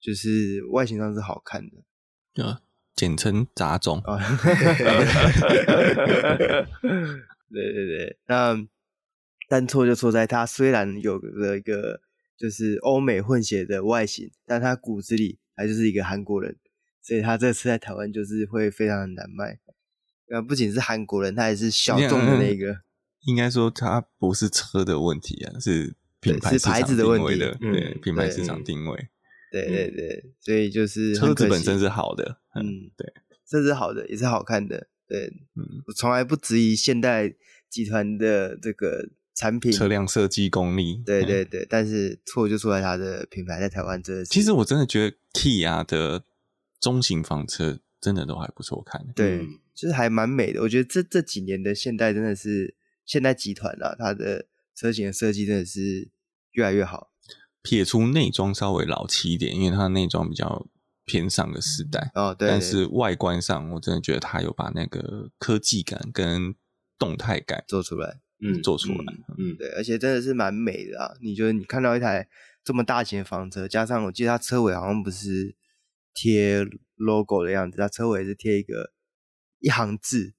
[0.00, 1.78] 就是外形上是好看的。
[2.32, 2.60] 对啊，
[2.94, 3.98] 简称杂种。
[4.04, 4.16] 啊，
[7.50, 8.56] 对对对，那
[9.48, 12.00] 但错就错在它虽然有了一个
[12.36, 16.56] 就是欧美混血的外形，但它骨子里还就是一个韩国人。
[17.04, 19.58] 所以他这次在台湾就是会非常的难卖，
[20.32, 22.74] 呃，不仅是韩国人，他也是小众的那个。
[23.26, 29.08] 应该说，它不是车的问题啊，是品牌是牌子的问题的，对，嗯、品牌市场定位。
[29.52, 33.12] 对对对，所以就是车子本身是好的，嗯，对，
[33.46, 37.32] 这是好的，也是好看的，对，嗯，我从来不质疑现代
[37.68, 44.24] 集团的这个产品车辆设计功力，对对对，但是错就错在它的品牌在台湾这。
[44.24, 46.24] 其实我真的觉得 Kia 的。
[46.80, 50.60] 中型房车真的都还不错看，对，就是还蛮美的。
[50.62, 56.10] 我觉得这这几年的现代真的是现代集团啊，它的车型的设计真的是
[56.52, 57.10] 越来越好。
[57.62, 60.68] 撇出内装稍微老气一点，因为它的内装比较
[61.04, 62.48] 偏上个时代哦，对。
[62.48, 66.54] 但是外观上，我真的觉得它有把那个科技感跟
[66.98, 71.14] 动态感做出来，嗯，做出来，嗯，对，而且真的是蛮美的啊。
[71.20, 72.28] 你觉得你看到一台
[72.64, 75.56] 这么大型的房车，加上我记得它车尾好像不是。
[76.14, 76.62] 贴
[76.96, 78.92] logo 的样子，它车尾是贴一个
[79.62, 80.34] 一行字，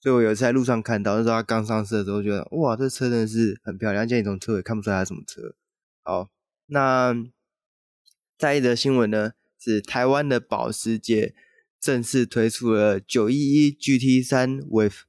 [0.00, 5.54] 所以我有一次在路上看到，那时候它刚上市的时候，觉得哇，这车真的是很漂亮，而且你从车尾看不出来它什么车。
[6.02, 6.30] 好，
[6.66, 7.14] 那
[8.36, 11.34] 再一则新闻呢，是台湾的保时捷
[11.80, 15.04] 正式推出了九一一 GT 三 with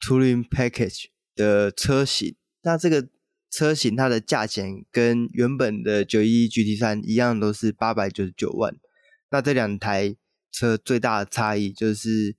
[0.00, 3.08] Touring Package 的车型，那这个
[3.50, 8.76] 车型它的价钱跟原本的九一一 GT 三一样，都是八百九十九万。
[9.30, 10.14] 那这两台
[10.52, 12.36] 车最大的差异就是，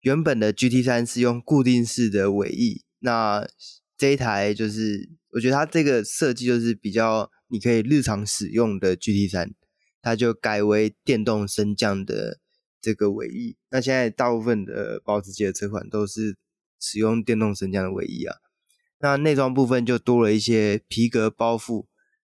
[0.00, 3.46] 原本的 GT3 是用固定式的尾翼，那
[3.96, 9.52] 这一台就是我觉得它这个设计就是比较你可以日常使用的 GT3，
[10.00, 12.38] 它就改为电动升降的
[12.80, 13.56] 这个尾翼。
[13.70, 16.36] 那现在大部分的保时捷的车款都是
[16.80, 18.36] 使用电动升降的尾翼啊。
[19.00, 21.86] 那内装部分就多了一些皮革包覆。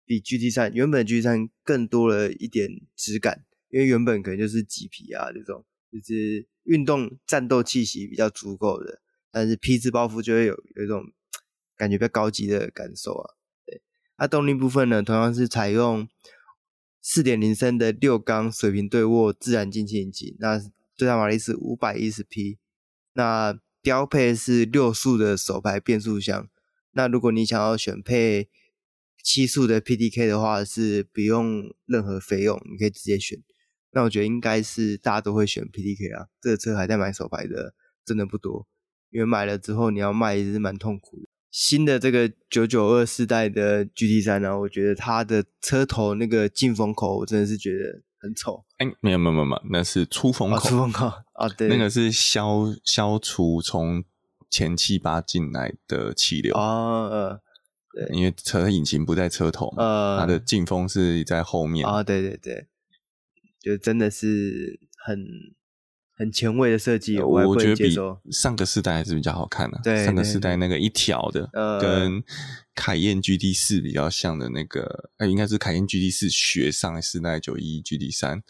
[0.05, 9.01] 比 GT 三原本 GT 三更多了一点质感，因为原本可能就是麂皮啊这种，就是运动战斗气息比较足够的，
[9.33, 11.03] 但是皮质包覆就会有有一种
[11.77, 13.35] 感觉比较高级的感受啊。
[13.67, 13.83] 对，
[14.19, 16.09] 那动力部分呢，同样是采用
[17.03, 20.61] 四点零升的六缸水平对卧自然进气引擎，那
[20.95, 22.59] 最大马力是五百一十匹，
[23.15, 26.49] 那标配是六速的手排变速箱，
[26.93, 28.49] 那如果你想要选配。
[29.21, 33.37] 七速的 PDK 的话是不用任何费用，你可以直接选。
[33.93, 37.75] 那我觉得应该是大家都会选 PDK 啊，这个车还在买手牌的
[38.05, 38.67] 真的不多，
[39.11, 41.29] 因为买了之后你要卖也是蛮痛苦的。
[41.51, 48.65] 新的这个九九二四代的 GT 三呢，我觉得它的车头那个进风口我真的是觉得很丑。
[48.77, 50.57] 哎、欸，没有没有没有，那是出风口。
[50.61, 54.05] 哦、出风口啊，对，那个是消消除从
[54.51, 57.09] 前气八进来的气流哦。
[57.11, 57.41] 呃
[57.95, 62.69] 对，因为车引擎不在车头嘛，呃，它的进风是在后面啊，对对对，
[63.61, 65.27] 就真的是很
[66.15, 67.95] 很前卫的设计，我，我觉得比
[68.33, 69.81] 上个世代还是比较好看的，啊。
[69.83, 72.23] 对，上个世代那个一条的，呃，跟
[72.75, 78.43] 凯宴 GT 四比较像的那个，呃，应该是凯宴 GT 四学上个世代九一 GT 三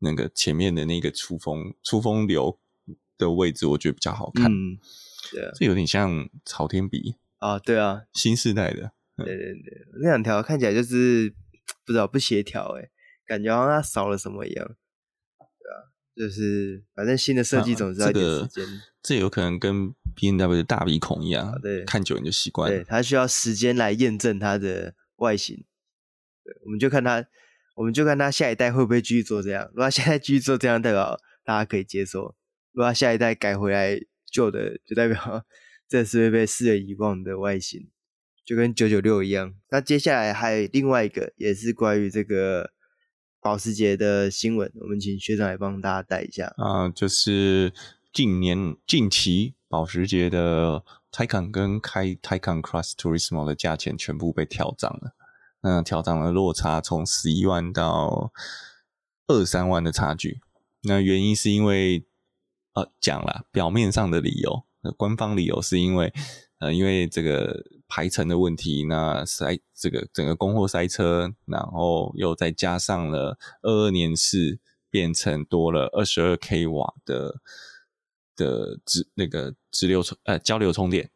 [0.00, 2.58] 那个前面的那个出风出风流
[3.16, 4.50] 的位置，我觉得比较好看。
[4.50, 4.78] 嗯，
[5.32, 7.14] 对，这有点像朝天鼻。
[7.38, 11.34] 啊，对啊，新世代的，对对对，那两条看起来就是
[11.84, 12.88] 不知道不协调，哎，
[13.26, 14.66] 感觉好像它少了什么一样，
[15.38, 15.74] 对啊，
[16.14, 25.64] 就是反正新的设计总是要一点时间，啊，这个，这有可能跟 B N W 的大鼻孔一样，啊，对，看久你就习惯了，对，它需要时间来验证它的外形，
[26.44, 27.26] 对，我们就看它，
[27.74, 32.34] 我们就看它下一代会不会继续做这样，如果它现在继续做这样，代表大家可以接受；
[32.72, 34.00] 如果它下一代改回来
[34.30, 35.44] 旧的，就代表。
[35.88, 37.88] 这是会被世人遗忘的外形，
[38.44, 39.54] 就跟九九六一样。
[39.70, 42.72] 那接下来还有另外一个，也是关于这个
[43.46, 46.52] 保时捷的新闻，我们请学长来帮大家带一下。
[46.56, 47.72] 啊、就是
[48.12, 50.82] 近年近期保时捷的
[51.12, 55.14] Taycan 跟开 Taycan Cross Turismo 的价钱全部被调涨了。
[55.60, 58.32] 那调涨的落差从十一万到
[59.28, 60.40] 二三万的差距。
[60.82, 62.04] 那原因是因为
[62.72, 64.64] 呃讲了表面上的理由。
[64.96, 66.12] 官方理由是因为，
[66.58, 74.58] 呃，因为这个排程的问题，那塞这个整个供货塞车，然后又再加上了二二年是
[74.90, 77.40] 变成多了二十二 k 瓦的
[78.34, 81.10] 的直那个直流充呃交流充电，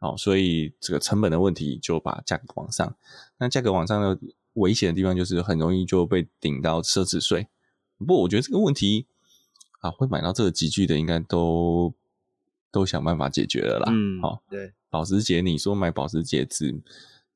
[0.00, 2.96] 好，所以这个成本的问题就把价格往上。
[3.38, 4.18] 那价格往上的
[4.54, 7.48] 危险的地方就是很容易就被顶到奢侈税。
[7.98, 9.06] 不过我觉得这个问题
[9.80, 11.92] 啊，会买到这个级距的应该都
[12.70, 13.92] 都想办法解决了啦。
[13.92, 14.72] 嗯，好，对。
[14.90, 16.74] 保时捷，你说买保时捷只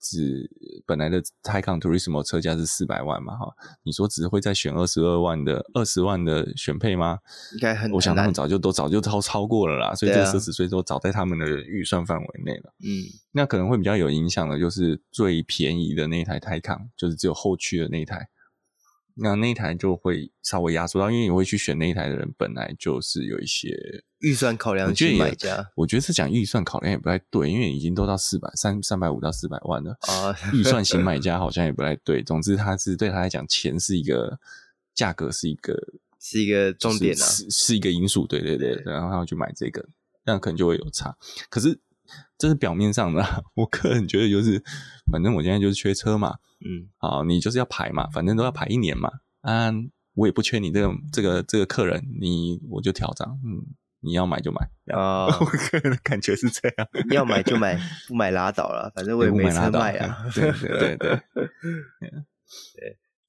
[0.00, 0.50] 只
[0.84, 3.36] 本来的 Taycan Turismo 车价是四百万嘛？
[3.36, 7.18] 哈，你说只会再选二十二万的二十万的选配吗？
[7.52, 12.74] 应该很，我想他们早就都早就超超过了啦，所以这个奢侈税都早在他们的预算范围内了。
[12.80, 18.28] 嗯，那可能会比较有影响的，就是最便宜的那一台 Taycan，就是只有后驱的那一台。
[19.14, 25.70] 那那一台就会稍微压缩到，因为你会去选那一台的人，本来就是有一些预算考量去买家。
[25.74, 32.22] 我觉得是讲预算考量也不太对，因为已经都到四百三三百五到四百万了啊，预算型买家好像也不太对。
[32.22, 34.38] 总之，他是对他来讲，钱是一个
[34.94, 35.76] 价格，是一个
[36.18, 38.26] 是一个重点啊，是是一个因素。
[38.26, 39.86] 对对对，对然后他要去买这个，
[40.24, 41.16] 那可能就会有差。
[41.50, 41.78] 可是
[42.38, 44.62] 这是表面上的，我个人觉得就是，
[45.10, 46.36] 反正我现在就是缺车嘛。
[46.64, 49.10] 嗯，好，你就是要排嘛，反正都要排一年嘛。
[49.40, 49.72] 啊，
[50.14, 53.38] 我也不缺你这个这个这个客人，你我就调涨。
[53.44, 53.66] 嗯，
[54.00, 55.26] 你要买就买啊。
[55.40, 60.24] 我个人的感觉是这样，要买就买， 不买拉倒了，反正我也没车卖啊。
[60.34, 61.20] 对对对对，对。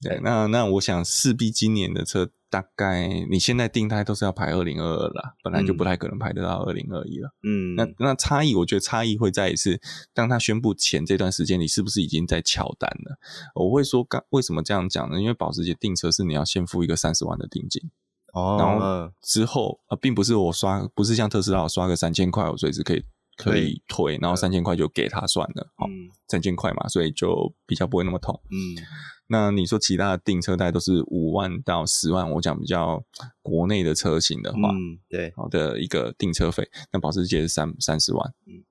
[0.00, 2.30] 对， 那那我想势必今年的车。
[2.54, 7.28] 大概你现在定胎都是要排二零二二啦，本来就不太可能排得到二零二一了。
[7.42, 9.80] 嗯，那那差异，我觉得差异会在于是，
[10.12, 13.18] 当他宣布前这段时间，你是不是已经在敲单了？
[13.56, 15.20] 我会说，刚为什么这样讲呢？
[15.20, 17.90] 因为保时捷订车是你要先付一个三十万的定金，
[18.32, 23.02] 哦，然后之后啊、呃，并不是我刷，不是像特斯拉我刷个三千块，我随时可以
[23.36, 25.88] 可以退，然后三千块就给他算了，好，
[26.28, 28.40] 三千块嘛，所以就比较不会那么痛。
[28.48, 28.78] 嗯。
[29.26, 33.02] 那你说其他的订车贷都是五万到十万，我讲比较
[33.42, 38.64] 国内的车型的话，嗯，对，好的一个订车费，那保时捷是三三十万，嗯，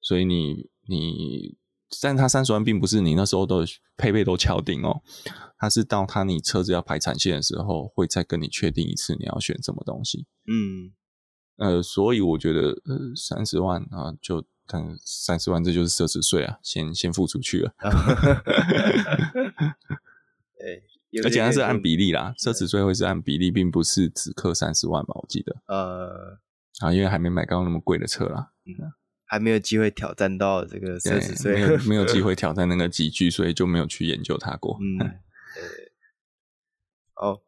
[0.00, 1.56] 所以你你，
[2.02, 3.64] 但它三十万并不是你那时候都
[3.96, 5.00] 配备都敲定哦，
[5.56, 10.92] 它是到它你车子要排产线的时候，会再跟你确定一次你要选什么东西，嗯，
[11.56, 14.44] 呃，所以我觉得呃三十万啊就。
[14.66, 16.58] 看三十万，这就是奢侈税啊！
[16.62, 17.74] 先先付出去了。
[21.22, 25.14] 而且它是按比例啦，奢侈税会是按比例，并不是只扣三十万吧？
[25.14, 25.54] 我记得。
[25.66, 26.38] 呃，
[26.80, 28.92] 啊，因为还没买到那么贵的车啦，嗯，
[29.24, 34.78] 还没有机会挑战到这个奢侈税，没有没有机会 挑战那个几句，所以就没有去研究它过。
[34.80, 34.98] 嗯，
[35.54, 35.92] 对。
[37.12, 37.40] 好，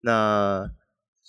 [0.00, 0.70] 那。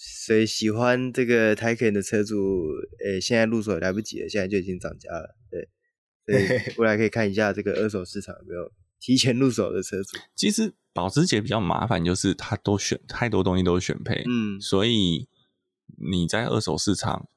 [0.01, 2.69] 所以喜欢这个 Taycan 的车主，
[3.03, 5.35] 诶、欸，现在入手也来不及了，现在就已经涨价了。
[5.51, 5.67] 对，
[6.25, 10.17] 所以 未来可以看一下这个二手市场有没有提前入手的车主。
[10.33, 15.27] 其实保时捷比较麻烦，就是它都选太多东西都是选配，嗯，所以
[15.97, 17.27] 你在二手市场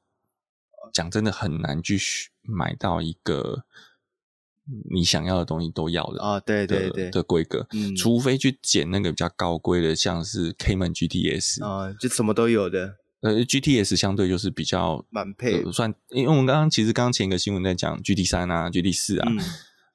[0.93, 1.99] 讲真的很难去
[2.43, 3.65] 买到一个。
[4.89, 12.95] 你想要的东西都要的啊，对对对的规格，嗯，除非去捡那个比较高规的，像是 Cayman GTS 啊，就什么都有的。
[13.21, 19.39] 呃，GTS 相对就是比较满配，呃，算，因为我们刚刚其实刚刚前一个新闻在讲 GT 三啊、GT 四啊，嗯，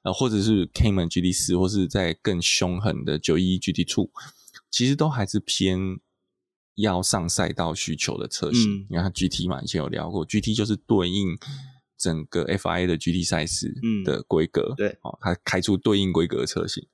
[0.03, 4.09] 呃，或者是 Cayman GT 四，或是在更凶狠的九一一 GT Two，
[4.71, 5.99] 其实都还是偏
[6.75, 8.81] 要上赛道需求的车型。
[8.81, 11.37] 嗯，你看它 GT 嘛，以前有聊过，GT 就是对应。
[11.99, 13.75] 整个 FIA 的 GT 赛事
[14.05, 16.87] 的规格，嗯、对，哦，它开出对应规格的车型。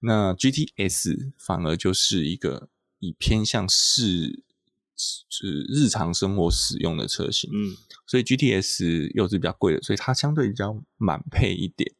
[0.00, 2.68] 那 GTS 反而就是一个
[2.98, 4.42] 以偏向是
[4.96, 11.94] 是日常生活使用的车型，嗯，所以 GTS 又是比较贵的，所以它相对比较满配一点。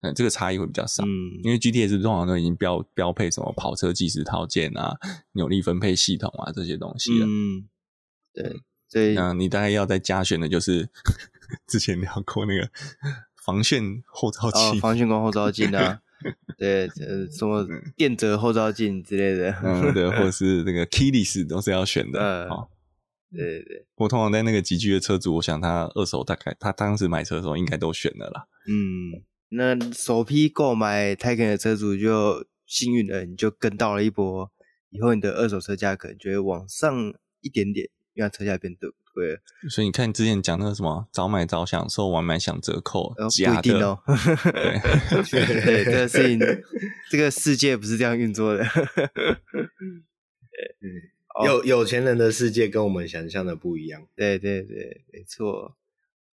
[0.00, 4.96] 嗯，这个差异会比较少，嗯，因为 GTS 通常都已经标标配什么跑车计时套件啊、
[5.32, 7.68] 扭力分配系统啊这些东西了，嗯，
[8.32, 8.60] 对。
[8.90, 10.88] 对，那你大概要再加选的就是
[11.66, 12.68] 之前聊过那个
[13.44, 16.00] 防眩后照镜，哦，防眩光后照镜啊，
[16.56, 17.66] 对，呃，什么
[17.96, 22.68] 电折后照镜之类的，嗯，对，或者是那个 keyless 都是要选的，嗯，哦，
[23.30, 34.50] 对对对，我通常在那个集聚的车主，我想他二手大概他当时买车的时候应该都选了啦，嗯，那首批购买 Taycan 的车主就幸运了，你就跟到了一波，
[34.90, 37.88] 以后你的二手车价可能就会往上一点点。
[38.18, 39.38] 因为车价变得贵，
[39.70, 43.96] 所以你看之前讲那个什么早买早享受，晚买享折扣，不一定哦。
[45.30, 46.40] 对对，这个事情，
[47.08, 48.64] 这个世界不是这样运作的。
[50.82, 54.04] 嗯，有有钱人的世界跟我们想象的不一样。
[54.16, 55.76] 对对对，没错。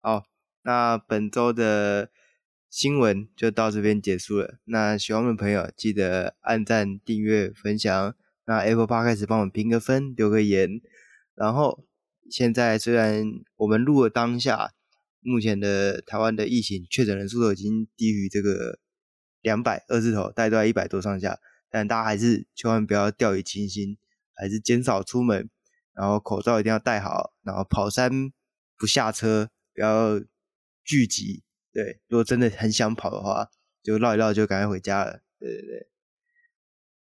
[0.01, 0.23] 好，
[0.63, 2.09] 那本周的
[2.67, 4.57] 新闻就到这边结束了。
[4.63, 8.15] 那喜欢我们的朋友记得按赞、订阅、分享。
[8.47, 10.81] 那 Apple Podcast 帮我们评个分、留个言。
[11.35, 11.85] 然后
[12.31, 13.23] 现在虽然
[13.57, 14.71] 我们录的当下，
[15.19, 18.79] 目前的台湾的疫情确诊人数都已经低于这个
[19.41, 21.39] 两百二字头，大概都在一百多上下。
[21.69, 23.97] 但大家还是千万不要掉以轻心，
[24.33, 25.49] 还是减少出门，
[25.93, 28.31] 然后口罩一定要戴好，然后跑山
[28.77, 30.21] 不下车，不要
[30.83, 31.43] 聚集。
[31.73, 33.49] 对，如果真的很想跑的话，
[33.83, 35.21] 就绕一绕就赶快回家了。
[35.37, 35.87] 对对对，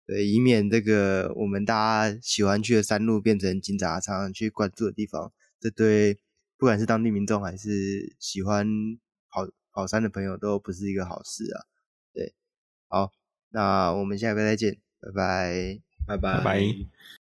[0.08, 5.32] 对，以免这个我们大家喜欢去的山路变成警察常常去关注的地方。
[5.60, 6.20] 这对
[6.58, 8.68] 不管是当地民众还是喜欢
[9.30, 11.66] 跑跑山的朋友都不是一个好事啊。
[12.14, 12.34] 对，
[12.88, 13.12] 好，
[13.50, 16.38] 那我们下个再见，拜拜，拜拜。
[16.38, 17.06] 拜拜。